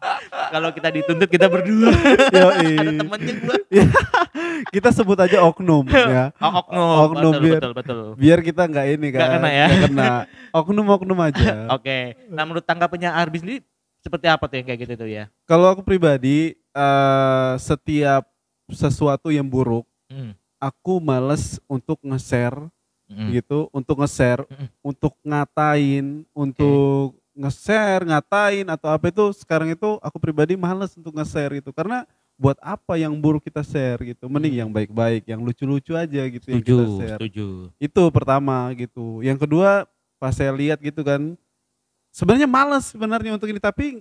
kalau 0.52 0.68
kita 0.68 0.88
dituntut 0.90 1.26
kita 1.26 1.46
berdua 1.46 1.90
Yoi. 2.30 2.76
ada 2.80 2.92
temennya 2.94 3.34
gua 3.38 3.56
Kita 4.70 4.92
sebut 4.92 5.16
aja 5.16 5.40
oknum 5.42 5.88
ya. 6.12 6.30
oh, 6.36 6.52
oknum, 6.60 6.96
Oknum 7.02 7.32
betul, 7.32 7.42
biar- 7.42 7.56
betul 7.58 7.72
betul 7.72 7.98
Biar 8.14 8.38
kita 8.40 8.62
nggak 8.64 8.86
ini 8.90 9.08
kan. 9.08 9.18
Nggak 9.18 9.30
kena 9.32 9.50
ya. 9.50 9.66
nggak 9.66 9.82
kena. 9.88 10.10
Oknum-oknum 10.52 11.18
aja. 11.22 11.48
oke 11.70 11.98
nah 12.28 12.42
menurut 12.44 12.62
tanggapannya 12.62 13.10
Arbi 13.10 13.38
sendiri 13.38 13.58
seperti 13.98 14.26
apa 14.26 14.44
tuh 14.44 14.56
yang 14.56 14.66
kayak 14.66 14.80
gitu 14.82 14.94
tuh 14.96 15.08
ya 15.08 15.24
Kalau 15.44 15.66
aku 15.66 15.80
pribadi 15.80 16.52
eh 16.54 17.52
setiap 17.56 18.28
sesuatu 18.68 19.28
yang 19.28 19.44
buruk, 19.44 19.82
Hmm. 20.06 20.34
aku 20.58 20.98
males 20.98 21.58
untuk 21.64 21.96
nge-share 22.00 22.66
Mm. 23.10 23.42
gitu, 23.42 23.66
untuk 23.74 23.98
nge-share, 23.98 24.46
Mm-mm. 24.46 24.68
untuk 24.86 25.12
ngatain, 25.26 26.22
untuk 26.30 27.18
nge-share, 27.34 28.06
ngatain 28.06 28.66
atau 28.70 28.88
apa 28.94 29.10
itu 29.10 29.34
sekarang 29.34 29.74
itu 29.74 29.98
aku 29.98 30.16
pribadi 30.22 30.54
males 30.54 30.94
untuk 30.94 31.10
nge-share 31.10 31.58
itu 31.58 31.74
karena 31.74 32.06
buat 32.40 32.56
apa 32.64 32.96
yang 32.96 33.12
buruk 33.20 33.44
kita 33.44 33.60
share 33.60 34.00
gitu. 34.00 34.24
Mending 34.30 34.56
Hmm. 34.56 34.62
yang 34.64 34.70
baik-baik, 34.72 35.28
yang 35.28 35.44
lucu-lucu 35.44 35.92
aja 35.92 36.24
gitu 36.24 36.46
yang 36.48 36.64
setuju 36.64 36.72
kita 36.72 36.84
share. 36.96 37.18
setuju 37.20 37.46
Itu 37.76 38.02
pertama 38.08 38.72
gitu. 38.72 39.20
Yang 39.20 39.44
kedua 39.44 39.84
pas 40.16 40.32
saya 40.32 40.48
lihat 40.56 40.80
gitu 40.80 41.04
kan, 41.04 41.36
sebenarnya 42.14 42.48
males 42.48 42.88
sebenarnya 42.94 43.36
untuk 43.36 43.48
ini 43.52 43.60
tapi 43.60 44.00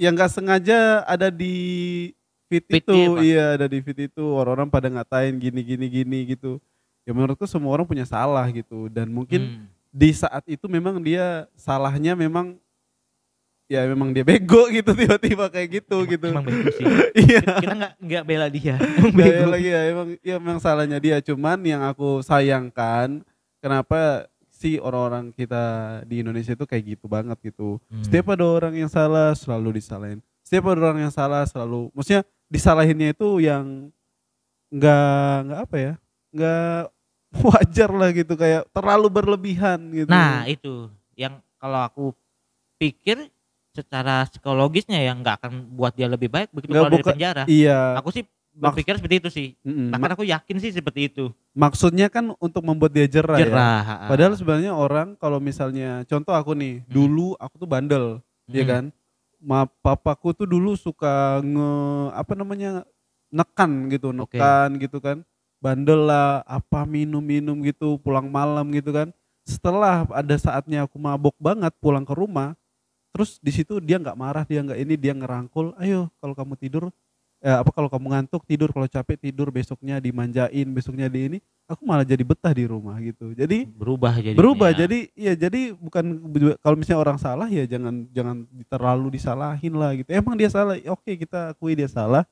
yang 0.00 0.16
nggak 0.16 0.32
sengaja 0.32 1.04
ada 1.04 1.28
di 1.28 2.12
feed, 2.48 2.64
Feed 2.64 2.84
itu, 2.84 2.96
iya 3.20 3.60
ada 3.60 3.66
di 3.68 3.80
feed 3.80 4.08
itu 4.08 4.24
orang-orang 4.24 4.68
pada 4.72 4.88
ngatain 4.88 5.36
gini 5.36 5.60
gini 5.60 5.86
gini 5.90 6.18
gitu. 6.32 6.56
Ya 7.06 7.14
menurutku 7.14 7.46
semua 7.46 7.70
orang 7.70 7.86
punya 7.86 8.02
salah 8.02 8.44
gitu 8.50 8.90
dan 8.90 9.06
mungkin 9.08 9.40
Hmm. 9.46 9.66
di 9.88 10.10
saat 10.10 10.42
itu 10.44 10.66
memang 10.66 10.98
dia 10.98 11.46
salahnya 11.54 12.12
memang 12.12 12.58
ya 13.66 13.86
memang 13.86 14.10
dia 14.10 14.22
bego 14.22 14.66
gitu 14.68 14.90
tiba-tiba 14.98 15.46
kayak 15.46 15.80
gitu 15.80 15.96
Emang- 15.96 16.10
gitu. 16.10 16.26
emang 16.28 16.44
bego 16.44 16.68
sih 16.70 16.84
Iya. 17.30 17.42
kita 17.62 17.74
nggak 17.74 17.92
nggak 17.98 18.24
bela 18.24 18.46
dia 18.46 18.74
emang 18.78 19.14
bego 19.14 19.44
lagi 19.48 19.68
ya 19.68 19.80
emang 19.86 20.08
ya 20.20 20.36
memang 20.38 20.58
salahnya 20.58 20.98
dia 20.98 21.16
cuman 21.20 21.58
yang 21.62 21.82
aku 21.82 22.22
sayangkan 22.22 23.22
kenapa 23.58 24.26
si 24.50 24.78
orang-orang 24.78 25.30
kita 25.30 25.62
di 26.04 26.22
Indonesia 26.22 26.52
itu 26.52 26.64
kayak 26.64 26.96
gitu 26.96 27.06
banget 27.06 27.36
gitu. 27.44 27.76
Hmm. 27.92 28.00
Setiap 28.00 28.32
ada 28.32 28.46
orang 28.46 28.72
yang 28.72 28.88
salah 28.88 29.36
selalu 29.36 29.76
disalahin. 29.76 30.18
Setiap 30.40 30.72
ada 30.72 30.80
orang 30.80 31.04
yang 31.04 31.12
salah 31.12 31.44
selalu 31.44 31.92
maksudnya 31.92 32.24
disalahinnya 32.48 33.12
itu 33.12 33.28
yang 33.38 33.92
nggak 34.72 35.36
nggak 35.44 35.60
apa 35.60 35.76
ya? 35.76 35.92
nggak 36.32 36.80
wajar 37.46 37.90
lah 37.90 38.10
gitu 38.10 38.34
kayak 38.34 38.68
terlalu 38.70 39.08
berlebihan 39.08 39.78
gitu. 39.90 40.08
nah 40.08 40.46
itu 40.46 40.88
yang 41.14 41.38
kalau 41.56 41.80
aku 41.82 42.04
pikir 42.76 43.28
secara 43.72 44.24
psikologisnya 44.24 45.00
yang 45.00 45.20
nggak 45.20 45.36
akan 45.44 45.52
buat 45.72 45.92
dia 45.92 46.08
lebih 46.08 46.28
baik 46.28 46.48
begitu 46.50 46.72
kalau 46.72 46.88
dari 46.88 46.96
bukan- 46.98 47.12
penjara 47.12 47.44
iya. 47.46 47.96
aku 47.96 48.08
sih 48.10 48.24
berpikir 48.56 48.96
seperti 48.96 49.16
itu 49.20 49.28
sih 49.28 49.48
mm-mm. 49.60 49.92
bahkan 49.92 50.16
aku 50.16 50.24
yakin 50.24 50.56
sih 50.56 50.72
seperti 50.72 51.12
itu 51.12 51.28
Maksudnya 51.52 52.12
kan 52.12 52.36
untuk 52.36 52.60
membuat 52.60 52.92
dia 52.92 53.08
jerah, 53.08 53.40
ya. 53.40 53.48
jerah 53.48 53.80
Padahal 54.12 54.36
sebenarnya 54.36 54.76
orang 54.76 55.16
kalau 55.16 55.40
misalnya 55.40 56.04
contoh 56.04 56.36
aku 56.36 56.52
nih, 56.52 56.84
Hmm. 56.84 56.92
dulu 56.92 57.32
aku 57.40 57.56
tuh 57.56 57.64
bandel, 57.64 58.04
ya 58.46 58.60
Hmm. 58.60 58.68
kan? 58.68 58.84
Ma 59.40 59.64
papaku 59.64 60.36
tuh 60.36 60.44
dulu 60.44 60.76
suka 60.76 61.40
nge 61.40 61.70
apa 62.12 62.32
namanya? 62.34 62.84
nekan 63.26 63.88
gitu, 63.88 64.12
nekan 64.12 64.76
gitu 64.76 65.00
kan. 65.00 65.24
Bandel 65.66 66.06
lah, 66.06 66.46
apa 66.46 66.86
minum-minum 66.86 67.58
gitu, 67.66 67.98
pulang 67.98 68.30
malam 68.30 68.70
gitu 68.70 68.94
kan. 68.94 69.10
Setelah 69.42 70.06
ada 70.14 70.36
saatnya 70.38 70.86
aku 70.86 70.94
mabok 70.94 71.34
banget 71.42 71.74
pulang 71.82 72.06
ke 72.06 72.14
rumah, 72.14 72.54
terus 73.10 73.42
di 73.42 73.50
situ 73.50 73.82
dia 73.82 73.98
nggak 73.98 74.14
marah, 74.14 74.46
dia 74.46 74.62
nggak 74.62 74.78
ini, 74.78 74.94
dia 74.94 75.10
ngerangkul, 75.18 75.74
ayo 75.82 76.06
kalau 76.22 76.38
kamu 76.38 76.54
tidur 76.54 76.84
eh, 77.42 77.56
apa 77.56 77.70
kalau 77.74 77.90
kamu 77.90 78.06
ngantuk 78.14 78.46
tidur, 78.46 78.70
kalau 78.70 78.86
capek 78.86 79.18
tidur, 79.18 79.50
besoknya 79.50 79.98
dimanjain, 79.98 80.66
besoknya 80.70 81.10
di 81.10 81.34
ini, 81.34 81.38
aku 81.66 81.82
malah 81.82 82.06
jadi 82.06 82.22
betah 82.22 82.54
di 82.54 82.64
rumah 82.66 82.96
gitu. 83.02 83.34
Jadi 83.34 83.66
berubah 83.66 84.14
jadi 84.22 84.36
berubah. 84.38 84.70
Jadi 84.72 85.10
ya 85.18 85.34
jadi 85.34 85.74
bukan 85.74 86.26
kalau 86.62 86.76
misalnya 86.78 87.00
orang 87.02 87.18
salah 87.18 87.48
ya 87.50 87.66
jangan 87.66 88.06
jangan 88.14 88.46
terlalu 88.70 89.18
disalahin 89.18 89.74
lah 89.74 89.92
gitu. 89.98 90.10
Emang 90.14 90.38
dia 90.38 90.48
salah 90.48 90.78
oke 90.78 91.12
kita 91.18 91.52
akui 91.54 91.74
dia 91.74 91.90
salah. 91.90 92.22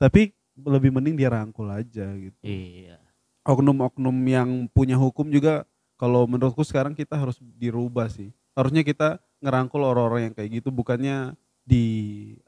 Tapi 0.00 0.32
lebih 0.64 0.90
mending 0.94 1.16
dia 1.16 1.30
rangkul 1.32 1.68
aja 1.68 2.06
gitu. 2.16 2.44
Iya. 2.44 3.00
Oknum-oknum 3.44 4.16
yang 4.28 4.68
punya 4.70 5.00
hukum 5.00 5.28
juga 5.32 5.64
kalau 6.00 6.24
menurutku 6.24 6.64
sekarang 6.64 6.96
kita 6.96 7.16
harus 7.16 7.36
dirubah 7.60 8.08
sih. 8.08 8.32
Harusnya 8.56 8.84
kita 8.84 9.20
ngerangkul 9.40 9.80
orang-orang 9.80 10.30
yang 10.30 10.34
kayak 10.36 10.60
gitu 10.60 10.68
bukannya 10.72 11.36
di 11.60 11.86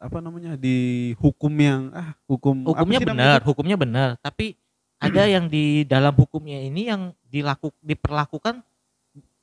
apa 0.00 0.18
namanya 0.18 0.58
di 0.58 1.12
hukum 1.20 1.52
yang 1.54 1.94
ah 1.94 2.16
hukum 2.26 2.66
hukumnya 2.66 2.98
namanya 2.98 3.12
benar 3.12 3.38
hukumnya 3.44 3.76
benar. 3.76 4.08
Tapi 4.20 4.56
ada 5.00 5.22
yang 5.34 5.48
di 5.48 5.84
dalam 5.84 6.12
hukumnya 6.16 6.58
ini 6.60 6.88
yang 6.88 7.12
dilaku 7.28 7.72
diperlakukan 7.80 8.60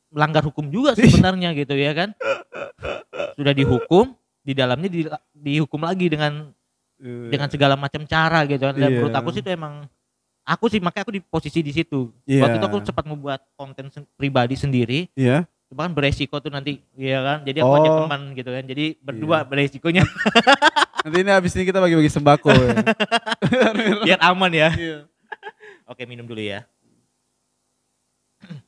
melanggar 0.09 0.41
hukum 0.45 0.67
juga 0.73 0.97
sebenarnya 0.97 1.53
gitu 1.61 1.73
ya 1.77 1.93
kan. 1.93 2.09
Sudah 3.37 3.53
dihukum 3.53 4.13
di 4.43 4.53
dalamnya 4.57 4.89
di, 4.89 5.05
dihukum 5.37 5.85
lagi 5.85 6.09
dengan 6.09 6.49
Eh, 6.99 7.31
dengan 7.31 7.47
segala 7.47 7.79
macam 7.79 8.03
cara 8.03 8.43
gitu 8.43 8.59
kan. 8.61 8.75
Dan 8.75 8.91
Iya. 8.91 8.95
menurut 8.99 9.15
aku 9.15 9.29
sih 9.31 9.39
itu 9.39 9.49
emang 9.49 9.87
aku 10.43 10.65
sih 10.67 10.79
makanya 10.79 11.03
aku 11.07 11.13
di 11.15 11.21
posisi 11.21 11.63
di 11.63 11.71
situ. 11.71 12.11
Iya. 12.23 12.43
Waktu 12.43 12.55
itu 12.59 12.67
aku 12.67 12.77
sempat 12.83 13.05
membuat 13.07 13.41
konten 13.55 13.87
sen- 13.87 14.09
pribadi 14.13 14.53
sendiri, 14.53 15.07
Iya. 15.15 15.47
bahkan 15.69 15.95
beresiko 15.95 16.37
tuh 16.37 16.51
nanti 16.51 16.83
ya 16.93 17.23
kan. 17.23 17.37
Jadi 17.43 17.63
aku 17.63 17.73
ajak 17.73 17.91
Oh. 17.93 17.99
teman 18.03 18.21
gitu 18.33 18.49
kan. 18.51 18.63
Jadi 18.63 18.85
berdua 18.99 19.37
Iya. 19.41 19.47
beresikonya 19.47 20.03
nanti 21.07 21.17
ini 21.23 21.31
habis 21.31 21.55
ini 21.55 21.63
kita 21.63 21.79
bagi-bagi 21.79 22.11
sembako 22.11 22.51
ya. 22.51 22.69
biar 24.07 24.19
aman 24.19 24.51
ya. 24.51 24.69
Iya. 24.75 24.97
Oke, 25.87 26.03
minum 26.03 26.27
dulu 26.27 26.43
ya. 26.43 26.67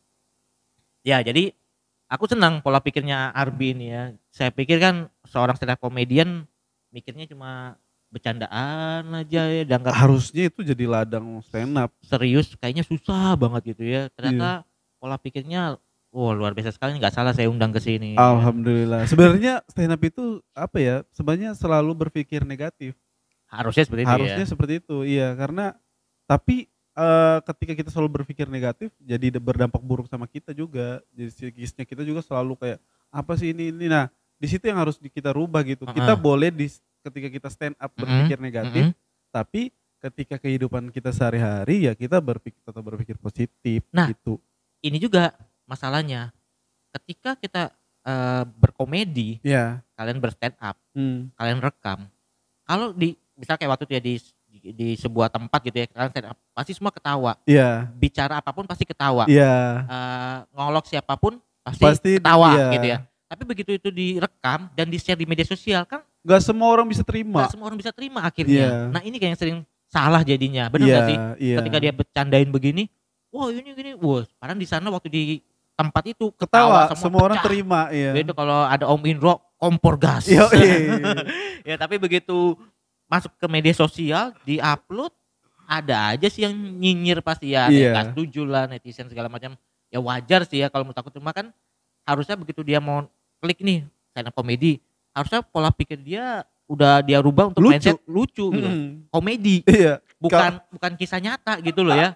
ya, 1.03 1.19
jadi 1.19 1.51
aku 2.07 2.27
senang 2.27 2.61
pola 2.61 2.79
pikirnya 2.79 3.31
Arbi 3.31 3.75
ini 3.75 3.91
ya. 3.91 4.03
Saya 4.31 4.49
pikir 4.49 4.79
kan 4.79 4.95
seorang 5.27 5.57
stand 5.57 5.75
up 5.75 5.81
comedian 5.81 6.47
mikirnya 6.91 7.27
cuma 7.27 7.75
bercandaan 8.11 9.07
aja 9.15 9.47
ya 9.47 9.63
dan 9.63 9.87
harusnya 9.87 10.51
itu 10.51 10.67
jadi 10.67 10.83
ladang 10.83 11.39
stand 11.47 11.79
up 11.79 11.95
serius 12.03 12.51
kayaknya 12.59 12.83
susah 12.83 13.39
banget 13.39 13.73
gitu 13.73 13.87
ya. 13.87 14.05
Iya. 14.05 14.11
ternyata 14.11 14.49
pola 14.99 15.15
pikirnya 15.15 15.79
wah 16.11 16.33
luar 16.35 16.51
biasa 16.51 16.75
sekali. 16.75 16.99
Nggak 16.99 17.15
salah 17.15 17.31
saya 17.31 17.47
undang 17.47 17.71
ke 17.71 17.79
sini. 17.79 18.19
Alhamdulillah. 18.19 19.07
Sebenarnya 19.07 19.63
stand 19.71 19.95
up 19.95 20.03
itu 20.03 20.43
apa 20.51 20.77
ya? 20.77 20.95
Sebenarnya 21.15 21.55
selalu 21.55 22.07
berpikir 22.07 22.43
negatif. 22.43 22.93
Harusnya 23.47 23.83
seperti 23.83 24.03
itu 24.07 24.11
harusnya 24.15 24.45
ya 24.45 24.47
seperti 24.47 24.73
itu 24.79 24.97
iya. 25.03 25.27
Karena 25.35 25.75
tapi 26.27 26.67
eh, 26.95 27.37
ketika 27.47 27.73
kita 27.83 27.89
selalu 27.91 28.23
berpikir 28.23 28.47
negatif 28.47 28.91
jadi 28.99 29.39
berdampak 29.39 29.79
buruk 29.81 30.11
sama 30.11 30.27
kita 30.27 30.51
juga. 30.51 30.99
Jadi 31.15 31.31
psikisnya 31.31 31.83
kita 31.87 32.03
juga 32.03 32.19
selalu 32.21 32.59
kayak 32.59 32.79
apa 33.11 33.33
sih 33.39 33.55
ini 33.55 33.71
ini? 33.71 33.87
Nah 33.87 34.11
di 34.35 34.47
situ 34.51 34.67
yang 34.67 34.83
harus 34.83 34.99
kita 34.99 35.31
rubah 35.31 35.63
gitu. 35.63 35.87
Kita 35.87 36.13
Uh-uh. 36.15 36.21
boleh 36.21 36.51
di 36.51 36.67
ketika 37.01 37.27
kita 37.27 37.49
stand 37.49 37.75
up 37.75 37.89
Mm-mm, 37.91 38.01
berpikir 38.01 38.37
negatif 38.37 38.83
Mm-mm. 38.89 38.97
tapi 39.29 39.73
ketika 40.01 40.35
kehidupan 40.37 40.89
kita 40.89 41.09
sehari-hari 41.09 41.85
ya 41.85 41.93
kita 41.93 42.17
berpikir 42.17 42.57
tetap 42.57 42.81
berpikir 42.81 43.17
positif 43.17 43.85
Nah. 43.93 44.09
gitu. 44.09 44.41
Ini 44.81 44.97
juga 44.97 45.37
masalahnya. 45.63 46.33
Ketika 46.89 47.37
kita 47.37 47.69
eh, 48.01 48.43
berkomedi, 48.57 49.37
Ya. 49.45 49.85
kalian 49.93 50.17
berstand 50.17 50.57
up, 50.57 50.73
Hmm. 50.89 51.29
kalian 51.37 51.61
rekam. 51.61 52.09
Kalau 52.65 52.97
di 52.97 53.13
misal 53.37 53.61
kayak 53.61 53.77
waktu 53.77 53.85
itu 53.85 53.93
ya 53.93 54.01
di 54.01 54.13
di, 54.51 54.57
di 54.73 54.89
sebuah 54.97 55.29
tempat 55.29 55.61
gitu 55.61 55.77
ya, 55.77 55.85
kalian 55.85 56.09
stand 56.09 56.27
up, 56.33 56.37
pasti 56.51 56.73
semua 56.73 56.89
ketawa. 56.89 57.37
Iya. 57.45 57.93
Bicara 57.93 58.41
apa 58.41 58.49
pun 58.51 58.65
pasti 58.65 58.89
ketawa. 58.89 59.29
Iya. 59.29 59.85
Eh, 59.85 60.37
ngolok 60.49 60.89
siapa 60.89 61.13
pun 61.13 61.37
pasti, 61.61 61.85
Pasti 61.85 62.11
ketawa 62.17 62.49
iya. 62.51 62.67
gitu 62.73 62.87
ya. 62.89 62.97
Tapi 63.29 63.43
begitu 63.45 63.71
itu 63.77 63.89
direkam 63.93 64.65
dan 64.73 64.89
di-share 64.89 65.15
di 65.15 65.29
media 65.29 65.45
sosial 65.45 65.85
kan 65.85 66.01
Gak 66.21 66.41
semua 66.45 66.69
orang 66.69 66.85
bisa 66.85 67.01
terima. 67.01 67.41
nggak 67.41 67.53
semua 67.57 67.65
orang 67.69 67.79
bisa 67.81 67.91
terima 67.93 68.19
akhirnya. 68.21 68.65
Iya. 68.69 68.93
Nah 68.93 69.01
ini 69.01 69.17
kayak 69.17 69.31
yang 69.33 69.39
sering 69.39 69.57
salah 69.89 70.21
jadinya, 70.21 70.69
benar 70.69 70.85
Iya, 70.87 70.93
nggak 70.93 71.07
sih? 71.09 71.17
Iya. 71.41 71.57
Ketika 71.59 71.77
dia 71.81 71.91
bercandain 71.91 72.49
begini, 72.53 72.83
wah 73.33 73.49
ini 73.49 73.73
gini, 73.73 73.91
wah 73.97 74.23
padahal 74.37 74.59
di 74.61 74.67
sana 74.69 74.87
waktu 74.93 75.09
di 75.09 75.21
tempat 75.73 76.03
itu 76.13 76.29
ketawa, 76.37 76.85
ketawa, 76.87 76.99
semua, 76.99 77.19
orang 77.25 77.37
pecah. 77.41 77.47
terima, 77.49 77.79
iya. 77.89 78.13
Itu 78.13 78.37
kalau 78.37 78.69
ada 78.69 78.85
Om 78.85 79.01
Indro 79.09 79.41
kompor 79.57 79.97
gas. 79.97 80.29
Iya, 80.29 80.45
iya. 80.53 80.77
ya 81.73 81.75
tapi 81.81 81.97
begitu 81.97 82.53
masuk 83.09 83.33
ke 83.35 83.47
media 83.49 83.73
sosial, 83.73 84.31
di-upload 84.45 85.11
ada 85.65 86.13
aja 86.13 86.27
sih 86.29 86.45
yang 86.45 86.53
nyinyir 86.53 87.19
pasti 87.25 87.57
ya, 87.57 87.67
yang 87.67 87.73
Iya. 87.73 87.89
nggak 87.97 88.07
setuju 88.13 88.41
lah 88.45 88.63
netizen 88.69 89.09
segala 89.09 89.25
macam. 89.27 89.57
Ya 89.91 89.99
wajar 89.99 90.45
sih 90.47 90.61
ya 90.63 90.69
kalau 90.69 90.85
menurut 90.87 91.01
aku 91.01 91.11
cuma 91.11 91.33
kan 91.35 91.49
harusnya 92.07 92.37
begitu 92.39 92.61
dia 92.63 92.79
mau 92.79 93.03
klik 93.41 93.59
nih 93.59 93.83
up 94.15 94.35
komedi, 94.35 94.79
harusnya 95.11 95.39
pola 95.41 95.69
pikir 95.69 95.99
dia 95.99 96.43
udah 96.65 97.03
dia 97.03 97.19
rubah 97.19 97.51
untuk 97.51 97.59
Lucu. 97.59 97.73
mindset 97.75 97.99
lucu 98.07 98.45
gitu. 98.47 98.63
Mm. 98.63 99.11
Komedi 99.11 99.59
Iya. 99.67 99.99
bukan 100.15 100.55
bukan 100.71 100.91
kisah 100.95 101.19
nyata 101.19 101.59
gitu 101.59 101.83
loh 101.83 101.91
ya. 101.93 102.15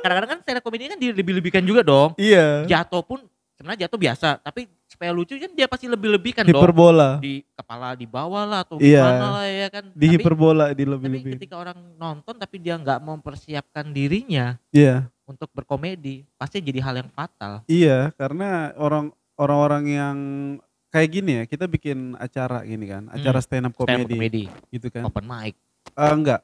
Kadang-kadang 0.00 0.30
kan 0.30 0.40
stand 0.40 0.58
up 0.58 0.64
komedi 0.64 0.86
kan 0.86 0.98
dilebih-lebihkan 0.98 1.62
juga 1.62 1.82
dong. 1.82 2.14
Iya. 2.14 2.62
Jatuh 2.70 3.02
pun 3.02 3.26
sebenarnya 3.58 3.86
jatuh 3.86 3.98
biasa, 3.98 4.28
tapi 4.38 4.66
supaya 4.86 5.10
lucu 5.10 5.34
kan 5.34 5.50
dia 5.50 5.66
pasti 5.66 5.86
lebih-lebihkan 5.86 6.42
dong 6.44 6.58
Hiperbola. 6.62 7.18
di 7.18 7.42
kepala 7.54 7.94
di 7.94 8.06
bawah 8.06 8.44
lah 8.46 8.60
atau 8.62 8.78
Iya. 8.78 9.02
gimana 9.02 9.26
lah 9.34 9.46
ya 9.48 9.66
kan. 9.70 9.84
Di 9.90 10.06
tapi, 10.06 10.14
hiperbola 10.14 10.64
di 10.70 10.74
tapi 10.76 10.84
lebih-lebih. 10.86 11.32
ketika 11.42 11.54
orang 11.58 11.78
nonton 11.96 12.34
tapi 12.38 12.56
dia 12.58 12.74
nggak 12.78 12.98
mempersiapkan 13.02 13.90
dirinya 13.90 14.54
Iya. 14.70 15.10
untuk 15.26 15.50
berkomedi, 15.50 16.22
pasti 16.38 16.62
jadi 16.62 16.78
hal 16.82 16.94
yang 17.02 17.10
fatal. 17.10 17.66
Iya, 17.66 18.14
karena 18.14 18.70
orang 18.78 19.10
orang-orang 19.34 19.84
yang 19.90 20.16
kayak 20.92 21.08
gini 21.08 21.30
ya, 21.32 21.44
kita 21.48 21.64
bikin 21.64 22.14
acara 22.16 22.62
gini 22.62 22.86
kan, 22.86 23.08
acara 23.08 23.40
stand 23.40 23.66
up 23.66 23.72
Hmm. 23.72 23.88
Stand 23.88 24.04
up 24.04 24.12
comedy 24.12 24.44
gitu 24.68 24.92
kan. 24.92 25.08
open 25.08 25.24
mic. 25.24 25.56
Eh, 25.92 26.12
enggak, 26.12 26.40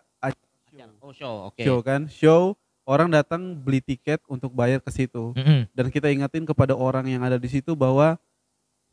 Oh 0.99 1.13
show, 1.13 1.49
oke. 1.49 1.63
show 1.65 1.79
kan, 1.81 2.05
show 2.09 2.53
orang 2.85 3.09
datang 3.09 3.57
beli 3.57 3.81
tiket 3.81 4.21
untuk 4.29 4.53
bayar 4.53 4.81
ke 4.81 4.89
situ. 4.89 5.33
Mm-mm. 5.33 5.65
Dan 5.73 5.89
kita 5.89 6.09
ingatin 6.09 6.45
kepada 6.45 6.73
orang 6.73 7.09
yang 7.09 7.21
ada 7.21 7.41
di 7.41 7.49
situ 7.49 7.73
bahwa 7.73 8.17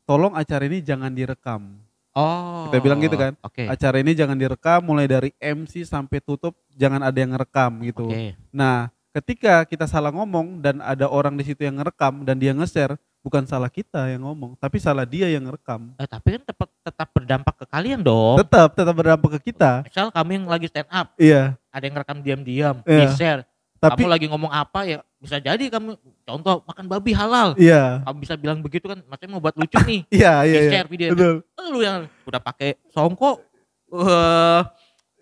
tolong 0.04 0.32
acara 0.32 0.64
ini 0.64 0.80
jangan 0.80 1.12
direkam. 1.12 1.76
Oh. 2.16 2.72
Kita 2.72 2.80
bilang 2.80 3.04
gitu 3.04 3.20
kan. 3.20 3.36
Oke. 3.44 3.68
Acara 3.68 4.00
ini 4.00 4.16
jangan 4.16 4.40
direkam 4.40 4.80
mulai 4.84 5.08
dari 5.08 5.36
MC 5.36 5.84
sampai 5.84 6.24
tutup 6.24 6.56
jangan 6.72 7.04
ada 7.04 7.16
yang 7.16 7.36
ngerekam 7.36 7.84
gitu. 7.84 8.08
Oke. 8.08 8.40
Nah, 8.56 8.88
ketika 9.12 9.68
kita 9.68 9.84
salah 9.88 10.16
ngomong 10.16 10.64
dan 10.64 10.80
ada 10.80 11.12
orang 11.12 11.36
di 11.36 11.44
situ 11.44 11.68
yang 11.68 11.80
ngerekam 11.80 12.24
dan 12.24 12.40
dia 12.40 12.56
nge-share, 12.56 12.96
bukan 13.26 13.42
salah 13.44 13.74
kita 13.74 14.06
yang 14.06 14.22
ngomong, 14.22 14.54
tapi 14.62 14.78
salah 14.78 15.02
dia 15.02 15.26
yang 15.26 15.42
ngerekam. 15.42 15.90
Eh, 15.98 16.06
tapi 16.06 16.38
kan 16.38 16.42
tetap 16.46 16.70
tetap 16.86 17.08
berdampak 17.10 17.56
ke 17.58 17.66
kalian 17.66 18.06
dong. 18.06 18.38
Tetap 18.38 18.78
tetap 18.78 18.94
berdampak 18.94 19.42
ke 19.42 19.50
kita. 19.50 19.82
Misal 19.82 20.14
kami 20.14 20.38
yang 20.38 20.46
lagi 20.46 20.70
stand 20.70 20.86
up, 20.94 21.10
Iya, 21.18 21.58
ada 21.74 21.84
yang 21.84 21.98
rekam 21.98 22.22
diam-diam, 22.22 22.86
Iya. 22.86 23.10
di-share. 23.10 23.42
tapi 23.76 24.02
kamu 24.02 24.14
lagi 24.18 24.26
ngomong 24.26 24.50
apa 24.50 24.82
ya 24.82 24.98
bisa 25.22 25.38
jadi 25.38 25.62
kamu 25.70 25.94
contoh 26.26 26.62
makan 26.66 26.86
babi 26.86 27.12
halal. 27.14 27.54
iya. 27.54 28.02
Kamu 28.02 28.18
bisa 28.18 28.34
bilang 28.34 28.58
begitu 28.62 28.86
kan, 28.86 28.98
maksudnya 29.06 29.30
mau 29.30 29.42
buat 29.42 29.54
lucu 29.54 29.78
nih. 29.82 30.02
Iya, 30.22 30.34
iya, 30.42 30.42
iya. 30.46 30.60
di-share 30.70 30.90
video 30.90 31.08
Betul. 31.14 31.36
lu 31.70 31.80
yang 31.82 32.06
udah 32.24 32.42
pakai 32.42 32.78
songkok 32.90 33.42
eh 33.94 34.62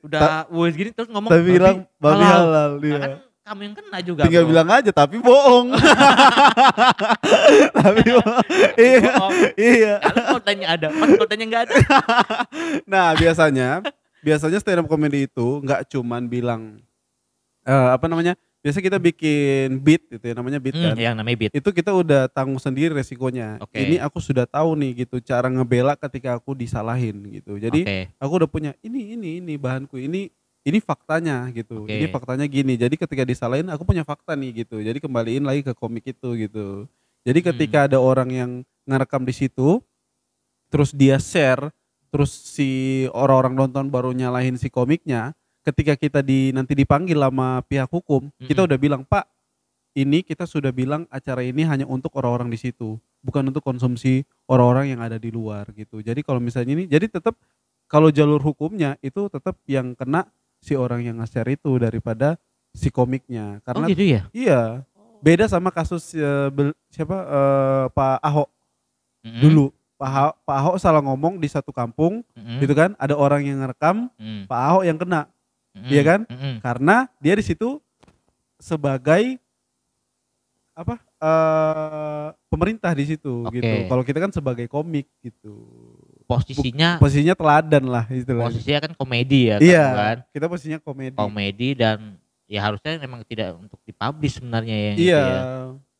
udah 0.03 0.47
wes 0.51 0.75
gini 0.75 0.91
terus 0.91 1.07
ngomong 1.07 1.31
Tapi 1.31 1.43
bilang 1.43 1.87
babi 1.95 2.23
halal, 2.23 2.71
Nah, 2.75 2.83
iya. 2.83 2.99
kan 2.99 3.11
kamu 3.43 3.59
yang 3.61 3.75
kena 3.75 3.99
juga 3.99 4.21
Tinggal 4.23 4.43
bro. 4.43 4.51
bilang 4.55 4.69
aja 4.71 4.91
tapi 4.91 5.15
bohong. 5.19 5.75
tapi 7.77 8.01
bohong. 8.07 8.45
iya, 8.79 9.11
Bohong. 9.13 9.33
iya. 9.59 9.93
kalau 9.99 10.23
kontennya 10.39 10.67
ada 10.71 10.87
pas 10.89 11.09
kontennya 11.11 11.45
nggak 11.51 11.63
ada 11.67 11.75
Nah, 12.91 13.07
biasanya 13.13 13.69
biasanya 14.23 14.57
stand 14.63 14.79
up 14.79 14.87
comedy 14.87 15.27
itu 15.27 15.47
nggak 15.59 15.91
cuman 15.91 16.23
bilang 16.25 16.61
eh, 17.63 17.89
apa 17.91 18.07
namanya? 18.07 18.33
Biasa 18.63 18.79
kita 18.79 18.95
bikin 18.95 19.75
beat 19.83 20.07
gitu 20.07 20.23
ya, 20.23 20.39
namanya 20.39 20.55
beat 20.55 20.71
hmm, 20.71 20.83
kan. 20.87 20.95
yang 20.95 21.19
namanya 21.19 21.35
beat 21.35 21.51
Itu 21.51 21.75
kita 21.75 21.91
udah 21.91 22.31
tanggung 22.31 22.55
sendiri 22.63 22.95
resikonya. 22.95 23.59
Oke. 23.59 23.75
Ini 23.75 23.99
aku 23.99 24.23
sudah 24.23 24.47
tahu 24.47 24.79
nih 24.79 25.03
gitu 25.03 25.19
cara 25.19 25.51
ngebela 25.51 25.99
ketika 25.99 26.39
aku 26.39 26.55
disalahin 26.55 27.19
gitu. 27.27 27.59
Jadi 27.59 27.83
Oke. 27.83 27.99
aku 28.15 28.31
udah 28.39 28.47
punya 28.47 28.71
ini 28.79 29.19
ini 29.19 29.43
ini 29.43 29.59
bahanku 29.59 29.99
ini 29.99 30.31
ini 30.63 30.79
faktanya 30.79 31.47
gitu 31.51 31.83
Oke. 31.83 31.91
ini 31.91 32.07
faktanya 32.07 32.45
gini 32.47 32.79
jadi 32.79 32.95
ketika 32.95 33.23
disalahin 33.23 33.67
aku 33.67 33.83
punya 33.83 34.07
fakta 34.07 34.33
nih 34.33 34.63
gitu 34.63 34.79
jadi 34.79 34.95
kembaliin 34.97 35.43
lagi 35.43 35.61
ke 35.63 35.75
komik 35.75 36.07
itu 36.07 36.29
gitu 36.39 36.87
jadi 37.23 37.39
Hmm. 37.39 37.47
ketika 37.55 37.77
ada 37.87 37.99
orang 37.99 38.29
yang 38.31 38.51
ngerekam 38.83 39.23
di 39.23 39.31
situ 39.35 39.79
terus 40.71 40.91
dia 40.91 41.19
share 41.21 41.69
terus 42.09 42.31
si 42.31 42.69
orang-orang 43.11 43.53
nonton 43.57 43.85
baru 43.89 44.11
nyalahin 44.13 44.55
si 44.55 44.69
komiknya 44.69 45.33
ketika 45.63 45.95
kita 45.95 46.19
di 46.19 46.51
nanti 46.51 46.75
dipanggil 46.75 47.15
sama 47.17 47.63
pihak 47.63 47.87
hukum 47.89 48.27
kita 48.39 48.63
Mm-mm. 48.63 48.69
udah 48.71 48.79
bilang 48.79 49.01
pak 49.07 49.25
ini 49.93 50.25
kita 50.25 50.43
sudah 50.49 50.73
bilang 50.73 51.05
acara 51.07 51.45
ini 51.45 51.63
hanya 51.63 51.85
untuk 51.85 52.11
orang-orang 52.17 52.49
di 52.51 52.59
situ 52.59 52.97
bukan 53.23 53.47
untuk 53.53 53.63
konsumsi 53.63 54.25
orang-orang 54.49 54.91
yang 54.97 55.01
ada 55.01 55.15
di 55.15 55.31
luar 55.31 55.69
gitu 55.71 56.03
jadi 56.03 56.19
kalau 56.25 56.43
misalnya 56.43 56.75
ini 56.75 56.83
jadi 56.89 57.07
tetap 57.07 57.37
kalau 57.87 58.09
jalur 58.11 58.41
hukumnya 58.41 58.97
itu 58.99 59.29
tetap 59.31 59.55
yang 59.69 59.93
kena 59.95 60.27
si 60.63 60.73
orang 60.73 61.03
yang 61.03 61.19
nge-share 61.19 61.51
itu 61.51 61.75
daripada 61.75 62.39
si 62.71 62.87
komiknya 62.87 63.59
oh 63.59 63.63
karena 63.67 63.85
gitu 63.91 64.03
ya 64.07 64.21
iya 64.31 64.61
beda 65.19 65.45
sama 65.45 65.67
kasus 65.69 66.15
bel- 66.49 66.75
siapa 66.87 67.17
eh, 67.19 67.85
Pak 67.91 68.17
Ahok 68.19 68.49
Mm-mm. 69.21 69.39
dulu 69.39 69.65
Pak 69.93 70.09
Ahok, 70.09 70.33
Pak 70.41 70.55
Ahok 70.57 70.75
salah 70.79 71.03
ngomong 71.03 71.35
di 71.35 71.47
satu 71.47 71.69
kampung 71.69 72.23
Mm-mm. 72.33 72.59
gitu 72.59 72.71
kan 72.71 72.95
ada 72.95 73.13
orang 73.13 73.43
yang 73.43 73.59
ngerekam 73.59 74.07
Mm. 74.15 74.47
Pak 74.47 74.59
Ahok 74.63 74.83
yang 74.83 74.97
kena 74.97 75.21
Mm-mm. 75.75 75.89
iya 75.91 76.01
kan? 76.01 76.19
Mm-mm. 76.27 76.55
karena 76.59 76.95
dia 77.19 77.35
di 77.35 77.43
situ 77.43 77.77
sebagai 78.57 79.35
apa 80.73 80.97
eh 81.21 82.27
pemerintah 82.49 82.89
di 82.91 83.05
situ 83.05 83.45
Oke. 83.45 83.61
gitu 83.61 83.75
kalau 83.85 84.01
kita 84.01 84.17
kan 84.17 84.33
sebagai 84.33 84.65
komik 84.65 85.05
gitu 85.21 85.53
posisinya 86.35 86.89
posisinya 86.97 87.35
teladan 87.35 87.83
lah 87.85 88.05
istilahnya. 88.09 88.49
Posisinya 88.49 88.79
kan 88.89 88.91
komedi 88.95 89.39
ya 89.53 89.57
iya 89.61 89.85
kan 89.93 90.17
kita 90.31 90.45
posisinya 90.47 90.79
komedi. 90.81 91.15
Komedi 91.15 91.69
dan 91.77 92.17
ya 92.45 92.59
harusnya 92.63 92.97
memang 92.97 93.21
tidak 93.25 93.53
untuk 93.55 93.79
dipublish 93.83 94.37
sebenarnya 94.37 94.75
ya 94.75 94.91
gitu 94.93 95.03
iya 95.05 95.21
ya. 95.23 95.41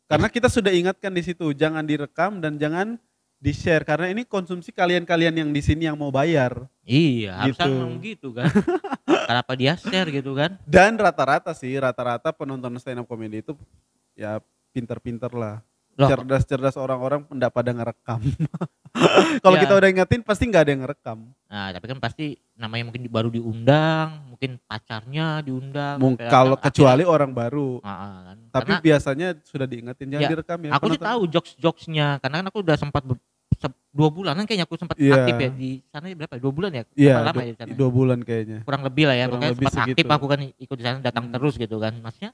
karena 0.06 0.28
kita 0.28 0.48
sudah 0.48 0.70
ingatkan 0.70 1.10
di 1.10 1.22
situ 1.24 1.50
jangan 1.52 1.82
direkam 1.82 2.38
dan 2.38 2.58
jangan 2.58 2.98
di 3.40 3.52
share 3.52 3.84
karena 3.84 4.08
ini 4.08 4.24
konsumsi 4.24 4.72
kalian-kalian 4.72 5.36
yang 5.36 5.50
di 5.52 5.60
sini 5.60 5.84
yang 5.84 6.00
mau 6.00 6.08
bayar. 6.08 6.64
Iya 6.80 7.44
harusnya 7.44 7.68
Gitu. 7.68 7.76
memang 7.76 7.94
gitu 8.00 8.28
kan? 8.32 8.48
Kenapa 9.28 9.52
dia 9.52 9.76
share 9.76 10.08
gitu 10.08 10.32
kan? 10.32 10.56
Dan 10.64 10.96
rata-rata 10.96 11.52
sih 11.52 11.76
rata-rata 11.76 12.32
penonton 12.32 12.72
stand 12.80 13.04
up 13.04 13.08
comedy 13.08 13.44
itu 13.44 13.52
ya 14.16 14.40
pinter-pinter 14.72 15.28
lah 15.36 15.60
cerdas-cerdas 15.96 16.74
orang-orang 16.74 17.22
tidak 17.24 17.50
pada 17.50 17.70
ngerekam 17.70 18.20
kalau 19.42 19.54
Ya. 19.54 19.62
kita 19.62 19.74
udah 19.74 19.88
ingetin 19.88 20.20
pasti 20.20 20.44
nggak 20.44 20.62
ada 20.62 20.70
yang 20.70 20.82
ngerekam 20.82 21.18
Nah, 21.46 21.70
tapi 21.70 21.86
kan 21.86 21.98
pasti 21.98 22.26
namanya 22.52 22.90
mungkin 22.90 23.06
baru 23.06 23.30
diundang, 23.30 24.26
mungkin 24.26 24.58
pacarnya 24.60 25.38
diundang. 25.38 26.02
Mung- 26.02 26.18
supaya 26.18 26.26
kalau 26.28 26.56
kan 26.56 26.66
kecuali 26.66 27.02
orang 27.04 27.30
baru 27.30 27.78
akhirnya- 27.78 27.86
Ah, 27.86 28.02
ah, 28.02 28.18
kan. 28.24 28.36
tapi 28.50 28.62
Karena 28.66 28.82
biasanya 28.82 29.28
sudah 29.40 29.62
diingetin 29.64 30.06
jangan 30.08 30.24
Ya, 30.24 30.30
direkam 30.30 30.58
ya 30.58 30.70
aku 30.72 30.84
sih 30.84 30.98
penonton. 30.98 31.06
tahu 31.06 31.22
jokes-jokesnya, 31.30 32.06
karena 32.18 32.36
kan 32.36 32.46
aku 32.50 32.58
udah 32.60 32.74
sempat 32.76 33.02
dua 33.88 34.10
bulan 34.10 34.34
kan 34.34 34.44
kayaknya 34.44 34.66
aku 34.66 34.74
sempat 34.74 34.98
Iya. 34.98 35.14
aktif 35.16 35.34
ya 35.36 35.48
di 35.48 35.70
sana 35.86 36.10
berapa? 36.10 36.34
ya? 36.34 36.40
Dua 36.42 36.52
bulan 36.52 36.70
ya? 36.72 36.82
Berapa 36.84 37.22
lama 37.24 37.40
ya 37.40 37.46
di 37.46 37.56
sana? 37.56 37.70
dua 37.72 37.90
bulan 37.92 38.18
kayaknya 38.20 38.58
Kurang 38.60 38.82
lebih 38.82 39.04
lah 39.04 39.14
ya, 39.14 39.24
kurang 39.24 39.30
pokoknya 39.32 39.52
lebih 39.52 39.62
sempat 39.64 39.78
aktif 39.80 39.94
segitu. 39.96 40.10
aku 40.12 40.26
kan 40.26 40.40
ikut 40.58 40.76
di 40.76 40.84
sana 40.84 40.96
datang 41.00 41.24
Hmm. 41.24 41.32
terus 41.32 41.54
gitu 41.54 41.76
kan. 41.78 41.92
Maksudnya 41.96 42.30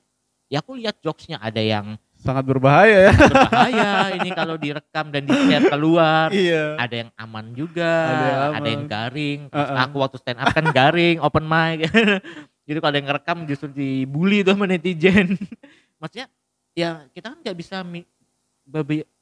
ya 0.48 0.58
aku 0.58 0.70
lihat 0.74 0.96
jokesnya 0.98 1.36
ada 1.38 1.60
yang 1.60 2.00
sangat 2.20 2.44
berbahaya 2.44 3.08
ya 3.08 3.12
berbahaya 3.16 3.90
ini 4.20 4.30
kalau 4.36 4.54
direkam 4.60 5.08
dan 5.08 5.24
di-share 5.24 5.66
keluar. 5.72 6.28
iya 6.30 6.76
Ada 6.76 6.94
yang 7.06 7.10
aman 7.16 7.46
juga, 7.56 7.90
Ada 7.90 8.24
yang 8.28 8.52
ada 8.52 8.68
yang 8.68 8.84
garing. 8.86 9.38
Terus 9.48 9.68
Uh-uh. 9.72 9.84
aku 9.88 9.96
waktu 9.98 10.16
stand 10.20 10.38
up 10.38 10.52
kan 10.52 10.66
garing, 10.70 11.16
open 11.24 11.44
mic. 11.48 11.88
Jadi 12.68 12.76
kalau 12.78 12.92
ada 12.92 12.98
yang 13.00 13.08
ngerekam 13.08 13.38
justru 13.48 13.68
dibully 13.72 14.44
tuh 14.44 14.54
sama 14.54 14.68
netizen. 14.68 15.34
Maksudnya 16.00 16.28
ya 16.76 17.08
kita 17.10 17.32
kan 17.34 17.38
nggak 17.40 17.56
bisa 17.56 17.82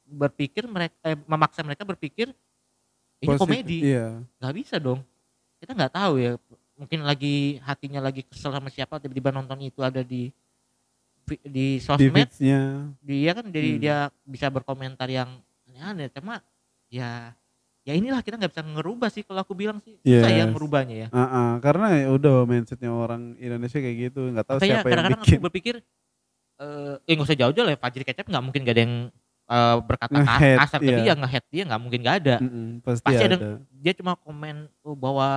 berpikir 0.05 0.63
mereka 0.69 0.95
eh, 1.01 1.17
memaksa 1.25 1.65
mereka 1.65 1.81
berpikir 1.87 2.29
ini 3.19 3.35
Positif, 3.35 3.41
komedi, 3.41 3.77
iya 3.83 4.19
nggak 4.43 4.53
bisa 4.53 4.75
dong. 4.79 5.01
Kita 5.59 5.75
nggak 5.75 5.93
tahu 5.95 6.13
ya 6.19 6.39
mungkin 6.79 7.03
lagi 7.03 7.59
hatinya 7.67 7.99
lagi 7.99 8.23
kesel 8.23 8.55
sama 8.55 8.71
siapa 8.71 9.03
tiba-tiba 9.03 9.35
nonton 9.35 9.59
itu 9.59 9.83
ada 9.83 9.99
di 9.99 10.31
di 11.29 11.37
di 11.45 11.67
sosmed 11.77 12.11
feeds-nya 12.27 12.89
dia 12.99 13.31
kan 13.31 13.45
jadi 13.47 13.69
Hmm. 13.69 13.81
dia 13.81 13.97
bisa 14.25 14.49
berkomentar 14.49 15.05
yang 15.07 15.29
aneh-aneh 15.69 16.09
cuma 16.09 16.41
ya 16.89 17.31
ya 17.85 17.93
inilah 17.93 18.21
kita 18.21 18.35
nggak 18.35 18.51
bisa 18.51 18.63
ngerubah 18.65 19.09
sih 19.09 19.23
kalau 19.23 19.41
aku 19.41 19.53
bilang 19.53 19.77
sih 19.81 19.97
ya 20.01 20.25
Yes. 20.25 20.51
ngerubahnya 20.51 20.95
ya 20.95 21.07
Ah, 21.09 21.21
ah, 21.23 21.49
karena 21.61 21.95
ya 21.95 22.07
udah 22.11 22.43
mindsetnya 22.43 22.89
orang 22.89 23.37
Indonesia 23.37 23.79
kayak 23.79 23.97
gitu 24.11 24.29
nggak 24.29 24.45
tahu 24.45 24.57
makanya 24.57 24.69
siapa 24.69 24.85
yang 24.85 24.91
kadang-kadang 24.91 25.21
bikin 25.23 25.37
aku 25.37 25.45
berpikir 25.47 25.75
eh 26.59 26.95
eh 27.07 27.13
nggak 27.15 27.27
usah 27.31 27.39
jauh-jauh 27.39 27.65
lah 27.65 27.79
Fajri 27.79 28.03
Kecap 28.03 28.27
nggak 28.27 28.43
mungkin 28.43 28.61
gak 28.67 28.75
ada 28.75 28.81
yang 28.83 28.95
eh, 29.49 29.75
berkata 29.81 30.17
kasar 30.59 30.79
ke 30.83 30.91
iya. 30.91 30.97
dia 30.99 31.13
nge-hate 31.15 31.47
dia 31.49 31.63
nggak 31.65 31.81
mungkin 31.81 31.99
gak 32.03 32.15
ada 32.19 32.35
Mm-mm, 32.43 32.67
pasti, 32.83 33.05
Pasti 33.07 33.23
ada, 33.23 33.35
ada. 33.39 33.51
dia 33.71 33.93
cuma 33.95 34.13
komen 34.19 34.67
oh, 34.83 34.93
bahwa 34.93 35.29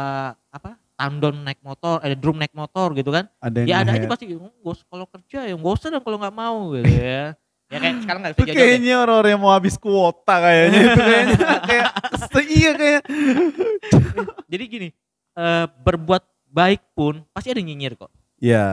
apa 0.50 0.81
tandon 0.96 1.36
naik 1.42 1.60
motor 1.64 1.98
ada 2.00 2.14
drum 2.14 2.36
naik 2.38 2.54
motor 2.54 2.92
gitu 2.94 3.10
kan 3.10 3.26
ada 3.40 3.64
yang 3.64 3.68
ya 3.68 3.76
ada 3.82 3.90
aja 3.96 4.06
pasti 4.06 4.30
"Oh, 4.36 4.50
gak 4.50 4.72
usah 4.78 4.86
kalau 4.86 5.06
kerja 5.08 5.38
ya 5.50 5.54
gak 5.56 5.74
usah 5.76 5.88
dong 5.90 6.04
kalau 6.04 6.18
nggak 6.20 6.36
mau 6.36 6.58
gitu 6.76 6.88
ya 6.88 7.34
ya 7.72 7.78
kayak 7.80 7.94
sekarang 8.04 8.20
nggak 8.20 8.32
itu 8.32 8.36
usah 8.36 8.46
jauh-jauh 8.46 8.60
deh. 8.60 8.68
kayaknya 8.68 8.94
orang-orang 9.00 9.30
yang 9.32 9.42
mau 9.42 9.52
habis 9.56 9.74
kuota 9.80 10.34
kayaknya 10.44 10.80
itu 10.84 11.00
kayaknya 11.00 11.36
kayak 11.68 11.88
iya 12.52 12.70
kayak 12.76 13.02
jadi 14.52 14.64
gini 14.68 14.88
eh, 15.40 15.66
berbuat 15.80 16.22
baik 16.52 16.82
pun 16.92 17.24
pasti 17.32 17.48
ada 17.48 17.64
yang 17.64 17.72
nyinyir 17.72 17.96
kok 17.96 18.12
ya 18.42 18.66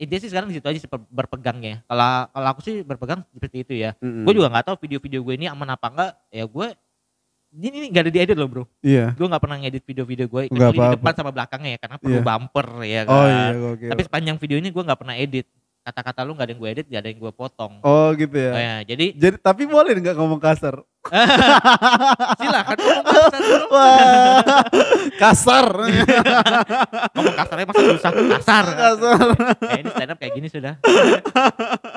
Intinya 0.00 0.20
sih 0.24 0.30
sekarang 0.32 0.48
di 0.48 0.56
situ 0.56 0.66
aja 0.66 0.80
sih 0.80 0.88
berpegangnya. 0.88 1.84
Kalau 1.84 2.28
kalau 2.32 2.48
aku 2.52 2.60
sih 2.64 2.80
berpegang 2.80 3.20
seperti 3.32 3.64
itu 3.64 3.72
ya. 3.76 3.92
mm-mm. 4.00 4.24
Gue 4.24 4.32
juga 4.36 4.48
nggak 4.48 4.72
tahu 4.72 4.76
video-video 4.84 5.20
gue 5.20 5.34
ini 5.36 5.46
aman 5.48 5.76
apa 5.76 5.86
enggak. 5.92 6.12
Ya 6.32 6.44
gue 6.48 6.66
ini, 7.58 7.66
ini 7.74 7.86
gak 7.88 8.04
ada 8.04 8.12
diedit 8.12 8.36
loh 8.36 8.46
bro. 8.46 8.64
iya 8.80 9.12
Gue 9.12 9.24
nggak 9.24 9.40
pernah 9.40 9.56
ngedit 9.56 9.82
video-video 9.82 10.26
gue. 10.26 10.42
Kecuali 10.48 10.76
di 10.76 10.94
depan 10.94 11.12
sama 11.12 11.30
belakangnya 11.30 11.70
ya 11.72 11.78
karena 11.78 11.96
perlu 11.96 12.14
Iya. 12.14 12.22
bumper 12.22 12.66
ya 12.82 13.00
kan. 13.02 13.10
oh 13.10 13.26
iya 13.26 13.46
oke 13.72 13.86
Tapi 13.88 14.00
sepanjang 14.02 14.36
video 14.36 14.56
ini 14.56 14.68
gue 14.68 14.82
nggak 14.82 14.98
pernah 14.98 15.16
edit. 15.16 15.46
Kata-kata 15.86 16.20
lu 16.20 16.34
nggak 16.34 16.42
ada 16.42 16.50
yang 16.50 16.58
gue 16.58 16.70
edit, 16.72 16.86
gak 16.88 16.98
ada 16.98 17.08
yang 17.08 17.20
gue 17.20 17.30
potong. 17.30 17.78
oh 17.80 18.10
gitu 18.12 18.34
ya 18.34 18.50
Oh, 18.50 18.58
ya, 18.58 18.76
jadi 18.84 19.06
jadi 19.14 19.36
tapi 19.38 19.62
boleh 19.64 19.94
nggak 19.94 20.14
ngomong 20.14 20.36
kasar 20.36 20.82
silakan 22.36 22.76
ngomong 22.76 23.06
kasar 23.06 23.40
bro. 23.40 23.66
wah 23.70 24.42
kasar 25.16 25.66
Ngomong 27.14 27.34
kasarnya 27.36 27.64
masa 27.64 27.82
susah 27.86 28.10
kasar. 28.10 28.64
kasar 28.66 29.18
Eh, 29.64 29.78
ini 29.78 29.90
stand 29.90 30.10
up 30.10 30.18
kayak 30.18 30.34
gini 30.34 30.48
sudah. 30.48 30.74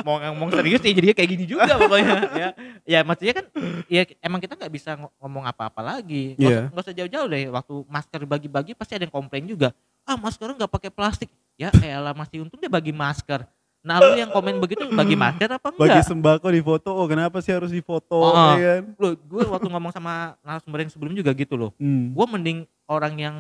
mau 0.02 0.22
ngomong 0.22 0.50
serius 0.52 0.82
ya 0.82 0.92
jadinya 0.92 1.16
kayak 1.16 1.30
gini 1.32 1.46
juga 1.46 1.74
pokoknya 1.76 2.14
ya. 2.32 2.50
Ya 2.86 3.00
maksudnya 3.02 3.34
kan 3.36 3.46
ya 3.88 4.02
emang 4.20 4.38
kita 4.38 4.54
nggak 4.54 4.70
bisa 4.72 4.94
ngo- 4.94 5.14
ngomong 5.18 5.44
apa-apa 5.46 5.82
lagi. 5.82 6.36
Nggak 6.36 6.46
Iya. 6.46 6.60
usah- 6.60 6.70
nggak 6.70 6.84
usah 6.84 6.96
jauh-jauh 6.96 7.28
deh 7.28 7.44
waktu 7.50 7.74
masker 7.88 8.22
bagi-bagi 8.24 8.72
pasti 8.74 8.94
ada 8.94 9.04
yang 9.04 9.16
komplain 9.16 9.46
juga. 9.46 9.74
Ah 10.04 10.14
masker 10.14 10.46
nggak 10.52 10.70
pakai 10.70 10.90
plastik. 10.90 11.30
Ya 11.56 11.74
elah 11.76 12.14
masih 12.14 12.42
untung 12.42 12.58
dia 12.58 12.70
bagi 12.70 12.94
masker. 12.94 13.42
Nah 13.80 14.04
lu 14.04 14.20
yang 14.20 14.32
komen 14.32 14.60
begitu 14.60 14.84
bagi 14.92 15.16
masker 15.24 15.50
apa 15.56 15.72
bagi 15.72 16.00
enggak? 16.00 16.08
sembako 16.08 16.48
di 16.52 16.62
foto 16.64 16.90
oh 16.92 17.08
kenapa 17.08 17.40
sih 17.40 17.56
harus 17.56 17.72
di 17.72 17.80
foto 17.80 18.20
Oh, 18.20 18.56
ya 18.60 18.80
kan? 18.80 18.84
Lu 19.00 19.16
gue 19.16 19.44
waktu 19.48 19.68
ngomong 19.72 19.92
sama 19.96 20.36
narasumber 20.44 20.84
yang 20.84 20.92
sebelum 20.92 21.14
juga 21.16 21.32
gitu 21.32 21.56
loh. 21.56 21.72
Hmm. 21.80 22.12
Gue 22.12 22.26
mending 22.28 22.60
orang 22.92 23.14
yang 23.16 23.36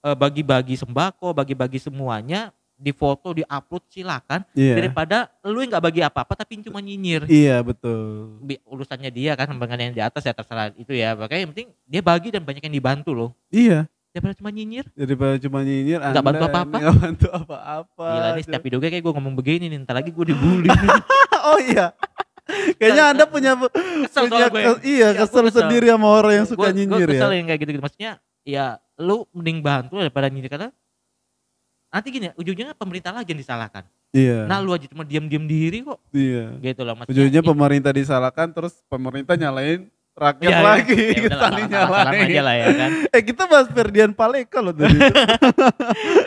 eh, 0.00 0.16
bagi-bagi 0.16 0.80
sembako, 0.80 1.36
bagi-bagi 1.36 1.76
semuanya 1.76 2.52
di 2.76 2.92
foto, 2.92 3.32
di 3.32 3.40
upload 3.40 3.88
silakan 3.88 4.44
iya. 4.52 4.76
daripada 4.76 5.32
lu 5.40 5.64
yang 5.64 5.72
nggak 5.72 5.84
bagi 5.88 6.00
apa-apa 6.04 6.36
tapi 6.36 6.60
cuma 6.60 6.84
nyinyir. 6.84 7.24
Iya 7.24 7.64
betul. 7.64 8.36
Bi- 8.44 8.60
urusannya 8.68 9.08
dia 9.08 9.32
kan 9.32 9.48
dengan 9.48 9.80
yang 9.80 9.96
di 9.96 10.02
atas 10.04 10.24
ya 10.24 10.36
terserah 10.36 10.72
itu 10.76 10.92
ya. 10.92 11.16
Makanya 11.16 11.40
yang 11.48 11.52
penting 11.56 11.68
dia 11.88 12.00
bagi 12.04 12.28
dan 12.32 12.44
banyak 12.44 12.64
yang 12.64 12.76
dibantu 12.76 13.16
loh. 13.16 13.30
Iya 13.48 13.88
daripada 14.16 14.34
cuma 14.34 14.48
nyinyir? 14.48 14.84
Daripada 14.90 15.34
cuma 15.36 15.58
nyinyir 15.60 16.00
Nggak 16.00 16.24
bantu 16.24 16.44
apa-apa. 16.46 16.76
nggak 16.78 16.96
bantu 16.96 17.26
apa-apa 17.30 18.08
gila 18.10 18.28
nih 18.32 18.42
setiap 18.42 18.62
video 18.62 18.78
kayak 18.78 18.98
gue 18.98 19.12
ngomong 19.12 19.34
begini 19.34 19.64
nih 19.66 19.78
ntar 19.82 19.94
lagi 19.94 20.08
gue 20.08 20.24
dibully 20.26 20.72
oh 21.48 21.60
iya. 21.60 21.92
Kayaknya 22.72 23.04
anda 23.08 23.24
punya 23.26 23.52
kesel 24.06 24.24
punya 24.26 24.46
gue. 24.48 24.62
ke- 24.62 24.82
iya 24.82 25.08
Ya, 25.10 25.20
kesel 25.20 25.44
kesel. 25.44 25.60
sendiri 25.60 25.86
sama 25.86 26.08
orang 26.08 26.32
yang 26.34 26.46
suka 26.46 26.62
gue 26.64 26.76
nyinyir 26.76 27.06
ya. 27.06 27.12
kesel 27.12 27.30
yang 27.32 27.46
kayak 27.46 27.60
gitu-gitu 27.60 27.82
maksudnya 27.82 28.12
ya 28.42 28.66
lu 28.96 29.26
mending 29.30 29.58
bantu 29.60 29.98
daripada 29.98 30.26
nyinyir 30.26 30.48
karena 30.48 30.68
nanti 31.88 32.08
gini 32.08 32.28
ujungnya 32.34 32.72
pemerintah 32.72 33.10
lagi 33.10 33.30
yang 33.30 33.40
disalahkan. 33.40 33.84
Iya. 34.10 34.44
Nah 34.44 34.58
lu 34.58 34.70
aja 34.70 34.86
cuma 34.86 35.02
diam-diam 35.02 35.44
diri 35.44 35.80
kok. 35.82 35.98
Iya. 36.10 36.56
Gitu 36.62 36.80
loh 36.82 36.94
maksudnya. 36.94 37.12
Ujungnya 37.14 37.40
ya- 37.40 37.46
pemerintah 37.46 37.92
disalahkan 37.92 38.48
terus 38.50 38.74
pemerintah 38.86 39.34
nyalain 39.34 39.88
rakyat 40.16 40.48
ya, 40.48 40.60
lagi 40.64 40.96
ya 40.96 41.12
kita 41.14 41.28
udahlah, 41.28 41.44
saling 41.44 41.66
salah-salah 41.68 42.12
aja 42.16 42.40
lah 42.40 42.54
ya 42.54 42.68
kan 42.72 42.90
eh 43.06 43.22
kita 43.22 43.42
bahas 43.44 43.68
Ferdian 43.68 44.12
Paleka 44.12 44.58
loh 44.58 44.72
tadi 44.72 44.96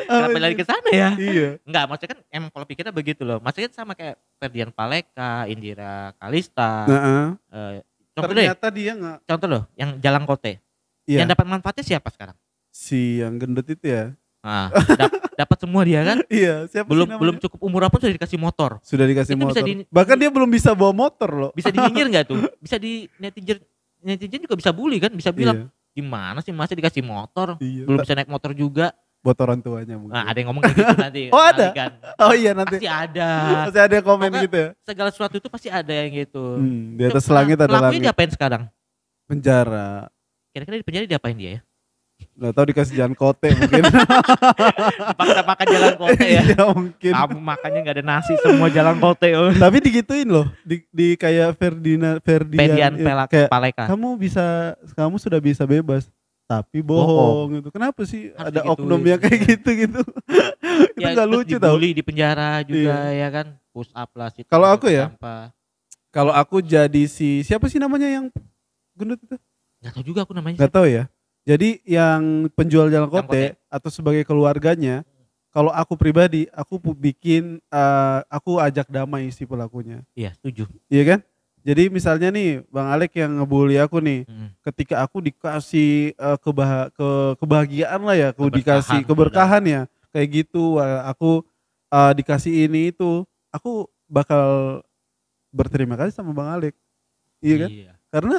kenapa 0.06 0.38
lari 0.38 0.54
ke 0.54 0.62
sana 0.62 0.90
ya 0.90 1.10
iya 1.16 1.50
Enggak, 1.64 1.84
maksudnya 1.86 2.10
kan 2.12 2.20
emang 2.30 2.50
kalau 2.50 2.66
pikirnya 2.66 2.90
begitu 2.92 3.22
loh. 3.22 3.38
Maksudnya 3.40 3.70
sama 3.72 3.94
kayak 3.94 4.18
Ferdian 4.38 4.70
Paleka, 4.70 5.46
Indira 5.46 6.14
Kalista. 6.16 6.86
nah, 6.86 7.30
eh, 7.50 7.82
contoh 8.12 8.30
deh, 8.32 8.46
ternyata 8.46 8.68
dia 8.70 8.92
nggak 8.94 9.18
contoh 9.26 9.48
loh, 9.48 9.64
yang 9.74 9.98
Jalan 9.98 10.24
Kote. 10.24 10.62
iya 11.04 11.20
Yang 11.20 11.30
dapat 11.34 11.46
manfaatnya 11.48 11.84
siapa 11.84 12.10
sekarang? 12.10 12.38
si 12.70 13.18
yang 13.18 13.36
gendut 13.36 13.66
itu 13.66 13.82
ya 13.84 14.14
Nah, 14.40 14.72
dap- 14.72 15.36
dapat 15.36 15.58
semua 15.60 15.82
dia 15.84 16.00
kan? 16.00 16.18
iya 16.32 16.64
siapa 16.66 16.88
Belum 16.88 17.10
belum 17.12 17.36
cukup 17.40 17.60
umur 17.60 17.82
apa 17.84 17.98
sudah 17.98 18.14
dikasih 18.14 18.38
motor. 18.38 18.78
sudah 18.80 19.04
dikasih 19.04 19.34
Itu 19.34 19.42
bisa 19.44 19.60
motor 19.60 19.66
di- 19.68 19.90
bahkan 19.90 20.16
dia 20.16 20.30
belum 20.30 20.48
bisa 20.48 20.72
bawa 20.72 20.94
motor 20.94 21.30
loh 21.30 21.52
Bisa 21.52 21.70
dinyinyir 21.70 22.08
nggak 22.14 22.26
tuh? 22.26 22.46
Bisa 22.58 22.78
di 22.78 23.10
netizen 23.18 23.60
netizen 24.02 24.42
juga 24.42 24.56
bisa 24.56 24.72
bully 24.72 24.98
kan? 24.98 25.12
Bisa 25.12 25.30
bilang, 25.30 25.68
iya, 25.68 25.94
gimana 25.94 26.40
sih 26.40 26.52
masih 26.52 26.76
dikasih 26.76 27.02
motor? 27.02 27.56
iya. 27.60 27.84
Belum 27.84 28.00
bisa 28.00 28.14
naik 28.14 28.28
motor 28.28 28.52
juga. 28.52 28.92
buat 29.20 29.36
orang 29.36 29.60
tuanya 29.60 30.00
mungkin 30.00 30.16
Nah, 30.16 30.24
ada 30.26 30.38
yang 30.40 30.48
ngomong 30.48 30.64
kayak 30.64 30.76
gitu 30.76 30.96
nanti. 31.04 31.22
Oh, 31.28 31.44
ada? 31.44 31.68
Kan. 31.70 31.92
oh 32.18 32.32
iya 32.32 32.52
nanti 32.54 32.80
Pasti 32.80 32.88
ada. 32.88 33.30
masih 33.68 33.82
ada 33.82 33.94
yang 33.94 34.06
komen 34.06 34.20
Pokoknya- 34.24 34.44
gitu 34.48 34.56
ya 34.58 34.70
Segala 34.82 35.10
sesuatu 35.12 35.36
itu 35.36 35.48
pasti 35.50 35.68
ada 35.68 35.92
yang 35.92 36.08
gitu. 36.10 36.46
hmm, 36.56 36.96
di 36.96 37.04
atas 37.04 37.26
Nah, 37.26 37.34
langit 37.36 37.58
ada 37.58 37.68
pelakunya 37.68 37.84
langit 37.90 38.02
diapain 38.02 38.32
sekarang? 38.32 38.64
penjara 39.26 40.08
Kira-kira 40.50 40.76
di 40.76 40.86
penjara 40.88 41.06
diapain 41.06 41.36
dia 41.36 41.52
ya? 41.52 41.62
Nggak 42.40 42.54
tahu 42.56 42.66
dikasih 42.72 42.96
jalan 42.96 43.14
kote 43.14 43.52
mungkin 43.52 43.84
Dipaksa 45.12 45.42
makan 45.44 45.66
jalan 45.68 45.94
kote 46.00 46.24
ya. 46.24 46.42
iya 46.42 46.64
mungkin 46.72 47.12
Kamu 47.12 47.38
makannya 47.38 47.80
nggak 47.84 47.96
ada 48.00 48.06
nasi 48.06 48.34
semua 48.40 48.72
jalan 48.72 48.96
kote. 48.98 49.30
Oh. 49.36 49.52
tapi 49.64 49.78
digituin 49.84 50.30
loh 50.32 50.48
di, 50.64 50.88
di 50.88 51.20
kayak 51.20 51.60
Ferdinand 51.60 52.24
Ferdian 52.24 52.60
Pedian 52.64 52.94
eh, 52.96 53.04
pelak 53.04 53.28
kayak 53.28 53.50
paleka. 53.52 53.84
kamu 53.92 54.16
bisa 54.16 54.46
kamu 54.96 55.16
sudah 55.20 55.40
bisa 55.44 55.68
bebas 55.68 56.08
tapi 56.48 56.82
bohong 56.82 57.62
itu 57.62 57.70
kenapa 57.70 58.02
sih 58.08 58.34
Harus 58.34 58.50
ada 58.50 58.66
oknum 58.66 59.04
yang 59.04 59.22
kayak 59.22 59.40
gitu 59.44 59.70
gitu 59.76 60.02
itu 60.90 61.00
Ya, 61.00 61.16
terus 61.16 61.30
lucu 61.30 61.56
tau 61.60 61.78
di 61.78 62.04
penjara 62.04 62.60
juga 62.66 63.12
ya 63.12 63.28
kan. 63.32 63.56
Push 63.72 63.92
up 63.96 64.10
lah 64.18 64.28
situ. 64.34 64.48
Kalau 64.50 64.68
aku 64.68 64.92
ya, 64.92 65.14
kalau 66.10 66.34
aku 66.34 66.60
jadi 66.60 67.06
si 67.06 67.46
siapa 67.46 67.70
sih 67.70 67.78
namanya 67.78 68.10
yang 68.10 68.26
gendut 68.98 69.22
itu 69.22 69.38
Nggak 69.80 69.92
tahu 69.96 70.04
juga 70.04 70.20
aku 70.28 70.34
namanya. 70.36 70.58
nggak 70.60 70.74
tahu 70.74 70.88
ya 70.90 71.08
jadi 71.50 71.70
yang 71.82 72.46
penjual 72.54 72.94
jalan 72.94 73.10
kote 73.10 73.58
atau 73.74 73.90
sebagai 73.90 74.22
keluarganya 74.22 75.02
kalau 75.50 75.74
aku 75.74 75.98
pribadi 75.98 76.46
aku 76.54 76.78
bikin 76.94 77.58
eh, 77.74 78.20
aku 78.30 78.62
ajak 78.62 78.86
damai 78.86 79.34
si 79.34 79.50
pelakunya. 79.50 80.06
Iya, 80.14 80.38
setuju. 80.38 80.70
iya 80.94 81.04
kan? 81.10 81.20
Jadi 81.66 81.90
misalnya 81.90 82.30
nih 82.30 82.62
bang 82.70 82.88
Alek 82.94 83.18
yang 83.20 83.42
ngebully 83.42 83.82
aku 83.82 83.98
nih 84.00 84.30
Mm. 84.30 84.50
ketika 84.70 85.02
aku 85.02 85.26
dikasih 85.26 86.14
eh, 86.14 86.38
kebah 86.38 86.94
ke 86.94 87.10
kebahagiaan 87.42 88.02
lah 88.06 88.16
ya 88.16 88.28
aku 88.30 88.46
Keberkahan, 88.48 88.62
dikasih 88.62 89.00
keberkahan 89.10 89.64
ya 89.66 89.82
kayak 90.14 90.30
gitu 90.46 90.78
aku 91.04 91.42
eh, 91.90 92.12
dikasih 92.14 92.70
ini 92.70 92.94
itu 92.94 93.26
aku 93.50 93.90
bakal 94.06 94.80
berterima 95.50 95.98
kasih 95.98 96.14
sama 96.14 96.30
bang 96.30 96.50
Alek. 96.62 96.76
Iya 97.42 97.56
kan? 97.66 97.70
Karena 98.14 98.38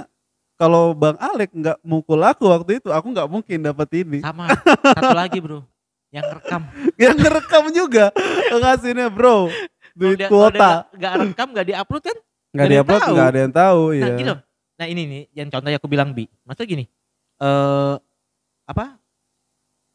kalau 0.60 0.92
bang 0.92 1.16
Alek 1.16 1.50
nggak 1.50 1.80
mukul 1.80 2.20
aku 2.20 2.44
waktu 2.44 2.76
itu 2.76 2.92
aku 2.92 3.06
nggak 3.08 3.28
mungkin 3.32 3.64
dapat 3.64 3.88
ini 3.96 4.20
Sama. 4.20 4.52
Satu 4.92 5.16
lagi 5.16 5.40
bro. 5.40 5.64
Yang 6.12 6.36
rekam. 6.36 6.62
yang 7.02 7.16
ngerekam 7.16 7.64
juga 7.72 8.12
ngasihnya 8.52 9.08
bro 9.08 9.48
duit 9.96 10.20
dia 10.20 10.28
kuota 10.28 10.84
nggak- 10.92 11.14
rekam, 11.24 11.48
nggak 11.56 11.66
diupload 11.66 12.02
kan? 12.04 12.16
nggak 12.52 12.68
diupload 12.68 13.00
nggak 13.08 13.28
ada 13.32 13.38
yang 13.40 13.54
tahu 13.54 13.82
Nah 13.90 13.96
ya 13.96 14.06
gini 14.12 14.28
loh. 14.28 14.40
Nah 14.76 14.86
ini 14.86 15.02
nih 15.08 15.22
yang 15.32 15.48
contohnya 15.48 15.78
aku 15.80 15.88
bilang 15.88 16.12
bi. 16.12 16.28
Maksudnya 16.44 16.68
gini. 16.68 16.84
eh 17.40 17.94
apa? 18.68 19.00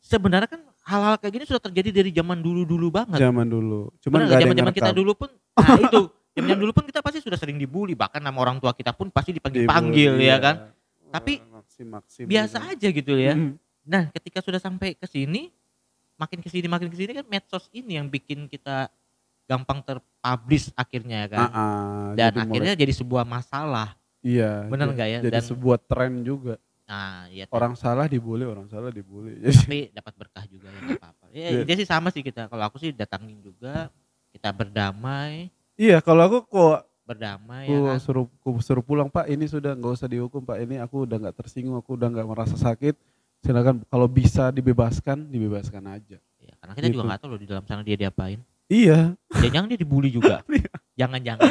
Sebenarnya 0.01 0.49
kan 0.49 0.61
hal-hal 0.85 1.15
kayak 1.17 1.33
gini 1.33 1.45
sudah 1.45 1.61
terjadi 1.61 1.89
dari 1.91 2.09
zaman 2.09 2.37
dulu-dulu 2.39 2.93
banget. 2.93 3.17
zaman 3.17 3.49
dulu 3.49 3.89
cuman 4.01 4.17
Bener 4.21 4.29
yang 4.31 4.41
zaman-zaman 4.45 4.73
kita 4.73 4.91
dulu 4.93 5.11
pun 5.17 5.29
nah 5.57 5.77
itu 5.81 6.01
zaman 6.37 6.57
dulu 6.57 6.71
pun 6.71 6.83
kita 6.83 6.99
pasti 6.99 7.19
sudah 7.19 7.35
sering 7.35 7.55
dibully 7.55 7.93
bahkan 7.93 8.19
nama 8.19 8.35
orang 8.35 8.57
tua 8.57 8.71
kita 8.71 8.91
pun 8.91 9.07
pasti 9.07 9.31
dipanggil-panggil 9.31 10.11
Dibully, 10.11 10.25
ya 10.25 10.29
iya. 10.29 10.37
kan 10.37 10.55
Tapi 11.07 11.33
maksim, 11.45 11.87
maksim 11.87 12.23
biasa 12.25 12.57
gitu. 12.59 12.69
aja 12.69 12.87
gitu 12.91 13.13
ya 13.15 13.33
Mm. 13.33 13.51
nah 13.81 14.03
ketika 14.11 14.39
sudah 14.39 14.57
sampai 14.57 14.93
ke 14.93 15.05
sini 15.05 15.53
makin 16.15 16.39
ke 16.39 16.49
sini 16.49 16.65
makin 16.65 16.87
ke 16.87 16.95
sini 16.95 17.11
kan 17.13 17.25
medsos 17.25 17.69
ini 17.71 17.95
yang 17.95 18.05
bikin 18.05 18.45
kita 18.45 18.89
gampang 19.43 19.79
terpublish 19.79 20.73
akhirnya 20.73 21.27
kan 21.27 21.39
Ah, 21.39 21.51
ah, 21.51 22.07
dan 22.13 22.29
jadi 22.29 22.35
mulai- 22.35 22.45
akhirnya 22.49 22.73
jadi 22.75 22.93
sebuah 22.93 23.23
masalah 23.23 23.93
iya 24.19 24.65
bener 24.65 24.85
jadi- 24.85 24.95
nggak 24.95 25.07
ya 25.07 25.19
jadi 25.21 25.33
dan 25.33 25.43
sebuah 25.45 25.77
tren 25.81 26.13
juga 26.21 26.55
Nah, 26.85 27.25
iya. 27.27 27.49
Orang 27.49 27.73
salah 27.73 28.05
dibully, 28.05 28.45
orang 28.45 28.69
salah 28.69 28.93
dibully. 28.93 29.41
Tapi 29.41 29.89
dapat 29.89 30.13
berkah 30.13 30.45
juga 30.45 30.69
ya 30.69 30.77
nggak 30.77 31.01
apa-apa. 31.01 31.25
Ya, 31.33 31.47
Iya. 31.49 31.61
dia 31.65 31.75
sih 31.75 31.87
sama 31.89 32.13
sih 32.13 32.21
kita. 32.21 32.45
Kalau 32.45 32.61
aku 32.61 32.77
sih 32.77 32.93
datangin 32.93 33.41
juga, 33.41 33.89
kita 34.29 34.53
berdamai, 34.53 35.49
iya 35.75 35.97
kalau 35.99 36.23
aku 36.23 36.37
kok 36.43 36.77
berdamai 37.03 37.65
aku 37.65 37.71
ya 37.71 37.79
kan. 37.87 37.97
suruh 37.99 38.25
aku 38.25 38.49
suruh 38.59 38.81
pulang 38.81 39.07
Pak 39.07 39.27
ini 39.27 39.45
sudah 39.45 39.71
nggak 39.71 39.93
usah 39.93 40.05
dihukum 40.05 40.41
Pak 40.41 40.57
ini 40.59 40.75
aku 40.77 41.05
udah 41.05 41.17
nggak 41.19 41.35
tersinggung 41.37 41.75
aku 41.75 41.93
udah 41.93 42.09
nggak 42.09 42.25
merasa 42.25 42.55
sakit 42.55 42.97
silakan 43.39 43.85
kalau 43.85 44.07
bisa 44.07 44.49
dibebaskan 44.49 45.25
dibebaskan 45.25 45.83
aja 45.87 46.17
Ya, 46.37 46.53
karena 46.55 46.73
kita 46.73 46.87
juga 46.87 46.93
Gitu. 46.95 47.07
nggak 47.07 47.19
tahu 47.19 47.29
loh 47.31 47.39
di 47.41 47.47
dalam 47.47 47.63
sana 47.63 47.81
dia 47.81 47.93
diapain. 47.95 48.37
iya 48.67 49.17
Jangan 49.35 49.65
dia 49.65 49.77
dibully 49.77 50.09
juga. 50.09 50.45
Jangan-jangan. 50.99 51.41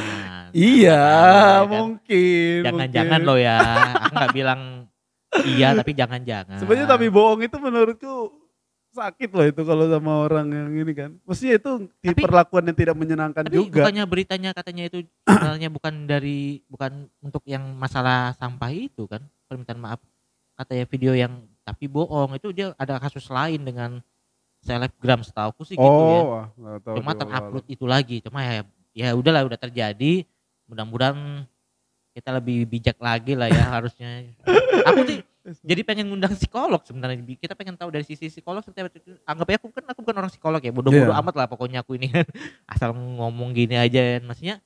iya 0.51 0.95
Jangan, 0.95 1.35
ya 1.35 1.59
kan? 1.59 1.67
mungkin 1.69 2.59
Jangan-jangan 2.63 3.21
loh 3.21 3.35
ya. 3.37 3.59
Aku 4.01 4.15
nggak 4.15 4.33
bilang 4.33 4.61
iya 5.45 5.75
tapi 5.75 5.91
jangan-jangan. 5.93 6.59
sebenarnya 6.59 6.87
tapi 6.89 7.11
bohong 7.11 7.43
itu 7.43 7.57
menurutku 7.59 8.15
sakit 8.95 9.31
loh 9.35 9.47
itu 9.51 9.63
kalau 9.67 9.85
sama 9.91 10.13
orang 10.23 10.47
yang 10.49 10.71
ini 10.87 10.93
kan. 10.95 11.11
Mestinya 11.27 11.55
itu 11.59 11.73
Tapi- 12.01 12.23
perlakuan 12.23 12.65
yang 12.71 12.79
tidak 12.79 12.97
menyenangkan 12.97 13.43
Tapi 13.45 13.57
juga. 13.59 13.83
bukannya 13.83 14.05
beritanya 14.07 14.51
katanya 14.55 14.87
itu 14.87 15.03
sebenarnya 15.27 15.69
bukan 15.69 15.95
dari 16.07 16.63
bukan 16.71 17.11
untuk 17.19 17.43
yang 17.45 17.75
masalah 17.75 18.33
sampah 18.39 18.71
itu 18.71 19.11
kan? 19.11 19.21
Permintaan 19.51 19.83
maaf. 19.83 20.01
Katanya 20.55 20.85
video 20.87 21.13
yang 21.19 21.43
tapi 21.67 21.91
bohong. 21.91 22.39
Itu 22.39 22.55
dia 22.55 22.71
ada 22.79 23.03
kasus 23.03 23.27
lain 23.27 23.67
dengan 23.67 23.99
selebgram. 24.63 25.27
Setauku 25.27 25.67
sih 25.67 25.75
gitu 25.75 25.83
ya. 25.83 25.91
oh 25.91 26.23
wah, 26.31 26.47
tahu 26.79 27.03
Cuma 27.03 27.13
terupload 27.19 27.67
itu 27.67 27.85
lagi. 27.85 28.23
Cuma 28.23 28.41
ya 28.47 28.63
ya 28.95 29.11
udahlah 29.19 29.43
udah 29.43 29.59
terjadi. 29.59 30.23
Mudah-mudahan 30.71 31.45
kita 32.15 32.31
lebih 32.31 32.65
bijak 32.71 32.97
lagi 33.03 33.35
lah 33.35 33.51
ya 33.51 33.75
harusnya. 33.75 34.31
Aku 34.87 35.03
sih 35.05 35.19
jadi 35.45 35.85
pengen 35.85 36.09
ngundang 36.09 36.33
psikolog 36.33 36.81
sebenarnya. 36.83 37.21
Kita 37.37 37.53
pengen 37.53 37.77
tahu 37.77 37.93
dari 37.93 38.01
sisi 38.03 38.33
psikolog 38.33 38.65
seperti 38.65 39.05
anggap 39.29 39.47
aja 39.53 39.59
aku 39.61 39.69
kan 39.71 39.85
aku 39.85 40.01
bukan 40.01 40.17
orang 40.25 40.33
psikolog 40.33 40.61
ya. 40.61 40.73
Bodoh-bodoh 40.73 41.13
Iya. 41.13 41.21
amat 41.21 41.35
lah 41.37 41.47
pokoknya 41.47 41.85
aku 41.85 42.01
ini. 42.01 42.09
Asal 42.73 42.97
ngomong 42.97 43.53
gini 43.53 43.77
aja. 43.77 44.25
Maksudnya 44.25 44.65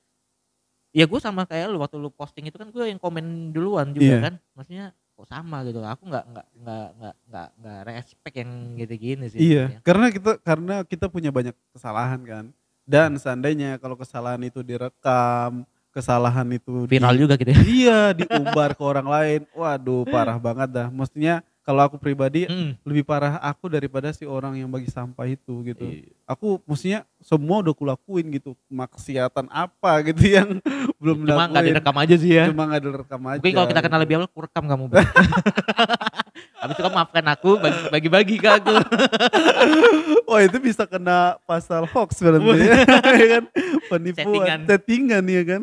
ya 0.95 1.05
gue 1.05 1.21
sama 1.21 1.45
kayak 1.45 1.69
lu 1.69 1.83
waktu 1.83 1.99
lu 1.99 2.09
posting 2.09 2.47
itu 2.47 2.57
kan 2.57 2.71
gue 2.71 2.85
yang 2.87 2.97
komen 2.97 3.51
duluan 3.51 3.91
juga 3.91 4.07
Iya. 4.07 4.19
kan. 4.23 4.35
Maksudnya 4.55 4.87
kok 5.19 5.27
sama 5.27 5.67
gitu 5.67 5.83
aku 5.83 6.07
nggak 6.07 6.25
nggak 6.31 6.47
nggak 6.63 6.87
nggak 6.95 7.15
nggak 7.27 7.49
nggak 7.59 7.79
respect 7.91 8.35
yang 8.39 8.51
gitu-gini 8.79 9.27
sih 9.27 9.39
Iya, 9.43 9.67
sebenarnya. 9.67 9.81
karena 9.83 10.07
kita 10.15 10.33
karena 10.47 10.75
kita 10.87 11.07
punya 11.11 11.31
banyak 11.35 11.55
kesalahan 11.75 12.23
kan. 12.23 12.45
Dan 12.87 13.19
seandainya 13.19 13.77
kalau 13.77 13.99
kesalahan 13.99 14.41
itu 14.41 14.63
direkam, 14.63 15.67
kesalahan 15.91 16.47
itu 16.51 16.85
di- 16.85 16.91
viral 16.93 17.15
juga 17.17 17.35
gitu 17.35 17.49
ya 17.49 17.59
iya 17.81 18.01
diumbar 18.13 18.73
ke 18.73 18.83
orang 18.83 19.07
lain. 19.07 19.41
Waduh, 19.51 20.05
parah 20.05 20.37
banget 20.37 20.69
dah. 20.71 20.89
Mestinya 20.89 21.39
kalau 21.61 21.85
aku 21.85 21.97
pribadi 21.97 22.45
Mm. 22.45 22.81
lebih 22.83 23.05
parah 23.05 23.37
aku 23.39 23.69
daripada 23.69 24.09
si 24.09 24.25
orang 24.25 24.57
yang 24.57 24.67
bagi 24.67 24.87
sampah 24.87 25.27
itu 25.27 25.53
gitu. 25.63 25.85
Iya. 25.85 26.17
Aku 26.27 26.65
mestinya 26.65 27.01
semua 27.19 27.61
udah 27.61 27.73
kulakuin 27.73 28.25
gitu. 28.31 28.57
Maksiatan 28.67 29.49
apa 29.49 29.91
gitu 30.03 30.23
yang 30.25 30.49
belum 31.01 31.25
cuma 31.25 31.45
nggak 31.47 31.65
direkam 31.67 31.95
aja 31.95 32.15
sih 32.15 32.33
ya 32.33 32.49
Cuma 32.49 32.65
nggak 32.67 32.83
direkam 32.83 33.21
aja. 33.23 33.39
Mungkin 33.39 33.55
kalau 33.55 33.69
kita 33.69 33.81
kenal 33.81 34.01
lebih 34.01 34.15
awal, 34.17 34.27
aku 34.27 34.41
rekam 34.43 34.65
kamu. 34.65 34.85
Habis 36.59 36.75
itu 36.75 36.83
kamu 36.83 36.95
maafkan 36.97 37.27
aku, 37.29 37.51
bagi- 37.57 37.87
bagi-bagi 37.89 38.37
ke 38.37 38.49
aku. 38.51 38.75
Wah 40.25 40.41
itu 40.41 40.59
bisa 40.59 40.85
kena 40.85 41.39
pasal 41.45 41.87
hoax 41.87 42.19
berarti 42.19 42.49
ya 42.59 42.75
ya 43.09 43.27
kan 43.31 43.45
penipuan 43.89 44.27
Settingan. 44.27 44.59
settingan 44.67 45.25
ya 45.25 45.43
kan 45.45 45.63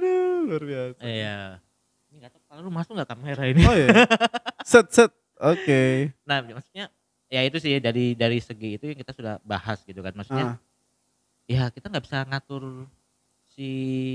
aduh 0.00 0.40
luar 0.46 0.62
biasa 0.62 0.98
Iya. 1.00 1.38
Ini 2.08 2.16
nggak 2.18 2.30
tahu 2.32 2.42
kalau 2.42 2.60
lu 2.62 2.72
masuk 2.72 2.92
nggak 2.92 3.10
kamera 3.10 3.42
ini. 3.44 3.62
oh 3.62 3.76
ya 3.76 3.88
set 4.62 4.86
set 4.88 5.12
oke 5.36 5.82
Nah, 6.22 6.40
maksudnya 6.42 6.88
ya 7.26 7.40
itu 7.42 7.56
sih 7.56 7.78
dari 7.78 8.12
dari 8.12 8.38
segi 8.38 8.74
itu 8.74 8.84
yang 8.86 8.98
kita 8.98 9.12
sudah 9.12 9.38
bahas 9.40 9.78
gitu 9.82 10.00
kan. 10.00 10.10
Maksudnya 10.12 10.46
Ah, 10.48 10.56
ya 11.46 11.68
kita 11.68 11.86
nggak 11.86 12.04
bisa 12.04 12.18
ngatur 12.24 12.88
si 13.46 13.68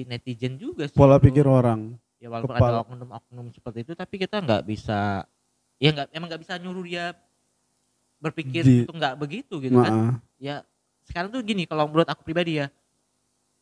netizen 0.06 0.56
juga 0.56 0.86
sih. 0.86 0.96
pola 0.96 1.16
pikir 1.16 1.44
orang 1.44 1.96
Ya 2.16 2.28
walaupun 2.28 2.52
kepala. 2.52 2.72
ada 2.72 2.82
oknum-oknum 2.82 3.46
seperti 3.52 3.80
itu, 3.82 3.94
tapi 3.94 4.16
kita 4.18 4.40
nggak 4.40 4.64
bisa, 4.64 5.28
ya 5.78 5.90
nggak 5.92 6.08
emang 6.10 6.26
nggak 6.26 6.42
bisa 6.42 6.58
nyuruh 6.58 6.82
dia 6.82 7.14
berpikir 8.18 8.64
Di- 8.64 8.82
itu 8.82 8.92
nggak 8.92 9.14
begitu 9.16 9.60
gitu 9.60 9.78
kan. 9.78 9.92
Maaf. 9.94 10.16
ya 10.38 10.64
sekarang 11.06 11.30
tuh 11.30 11.40
gini 11.40 11.64
kalau 11.64 11.86
menurut 11.86 12.08
aku 12.08 12.24
pribadi 12.24 12.58
ya 12.58 12.72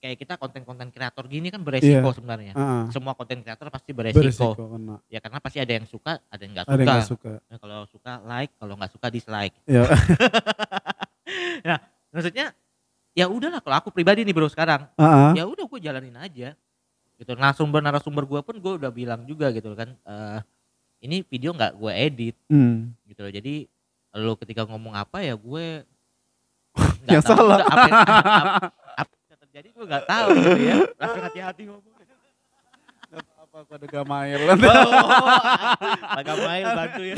kayak 0.04 0.20
kita 0.20 0.36
konten-konten 0.36 0.92
kreator 0.92 1.24
gini 1.26 1.48
kan 1.48 1.64
beresiko 1.64 2.04
Iya. 2.04 2.12
sebenarnya 2.12 2.54
Ah, 2.54 2.92
semua 2.92 3.16
konten 3.16 3.40
kreator 3.40 3.72
pasti 3.72 3.96
beresiko. 3.96 4.20
beresiko 4.20 4.68
kena 4.70 5.00
ya 5.08 5.18
karena 5.18 5.40
pasti 5.40 5.58
ada 5.58 5.72
yang 5.72 5.88
suka 5.88 6.20
ada 6.22 6.42
yang 6.44 6.52
nggak 6.52 6.66
ada 6.66 6.74
yang 6.74 6.84
suka 6.84 6.92
nggak 6.92 7.08
suka 7.08 7.32
Ya, 7.48 7.56
kalau 7.58 7.80
suka 7.88 8.12
like 8.22 8.52
kalau 8.54 8.74
nggak 8.76 8.92
suka 8.92 9.08
dislike 9.08 9.56
ya 9.66 9.84
maksudnya 12.12 12.52
ya 13.14 13.26
udahlah 13.28 13.58
kalau 13.58 13.76
aku 13.78 13.90
pribadi 13.90 14.22
nih 14.22 14.34
bro 14.34 14.46
sekarang 14.46 14.92
ah. 14.96 15.32
ya 15.32 15.46
udah 15.46 15.64
gue 15.64 15.80
jalanin 15.80 16.14
aja 16.16 16.52
gitu 17.16 17.32
narasumber 17.32 17.80
narasumber 17.80 18.24
gue 18.24 18.42
pun 18.42 18.56
gue 18.56 18.74
udah 18.76 18.90
bilang 18.90 19.24
juga 19.24 19.50
gitu 19.50 19.72
kan 19.72 19.96
eh, 19.96 20.40
ini 21.02 21.22
video 21.22 21.52
nggak 21.52 21.74
gue 21.74 21.92
edit 21.94 22.36
Hmm. 22.48 22.92
gitu 23.06 23.22
loh 23.22 23.32
jadi 23.32 23.56
lo 24.14 24.36
ketika 24.36 24.66
ngomong 24.66 24.94
apa 24.94 25.22
ya 25.22 25.34
gue 25.34 25.88
Yang 27.06 27.24
tahu 27.24 27.38
salah. 27.38 27.58
juga 27.60 27.66
apa, 27.66 27.86
apa, 27.86 28.12
apa 28.50 28.70
terjadi 29.54 29.70
gue 29.70 29.86
nggak 29.86 30.06
tahu 30.10 30.28
gitu 30.34 30.62
ya. 30.66 30.78
Langsung 30.98 31.22
hati-hati 31.30 31.62
ngomong 31.70 31.94
apa 33.14 33.70
aku 33.70 33.78
ada 33.78 33.86
gamail 33.86 34.42
oh, 34.50 34.58
agak 36.18 36.38
main 36.42 36.66
bantu 36.74 37.02
ya 37.06 37.16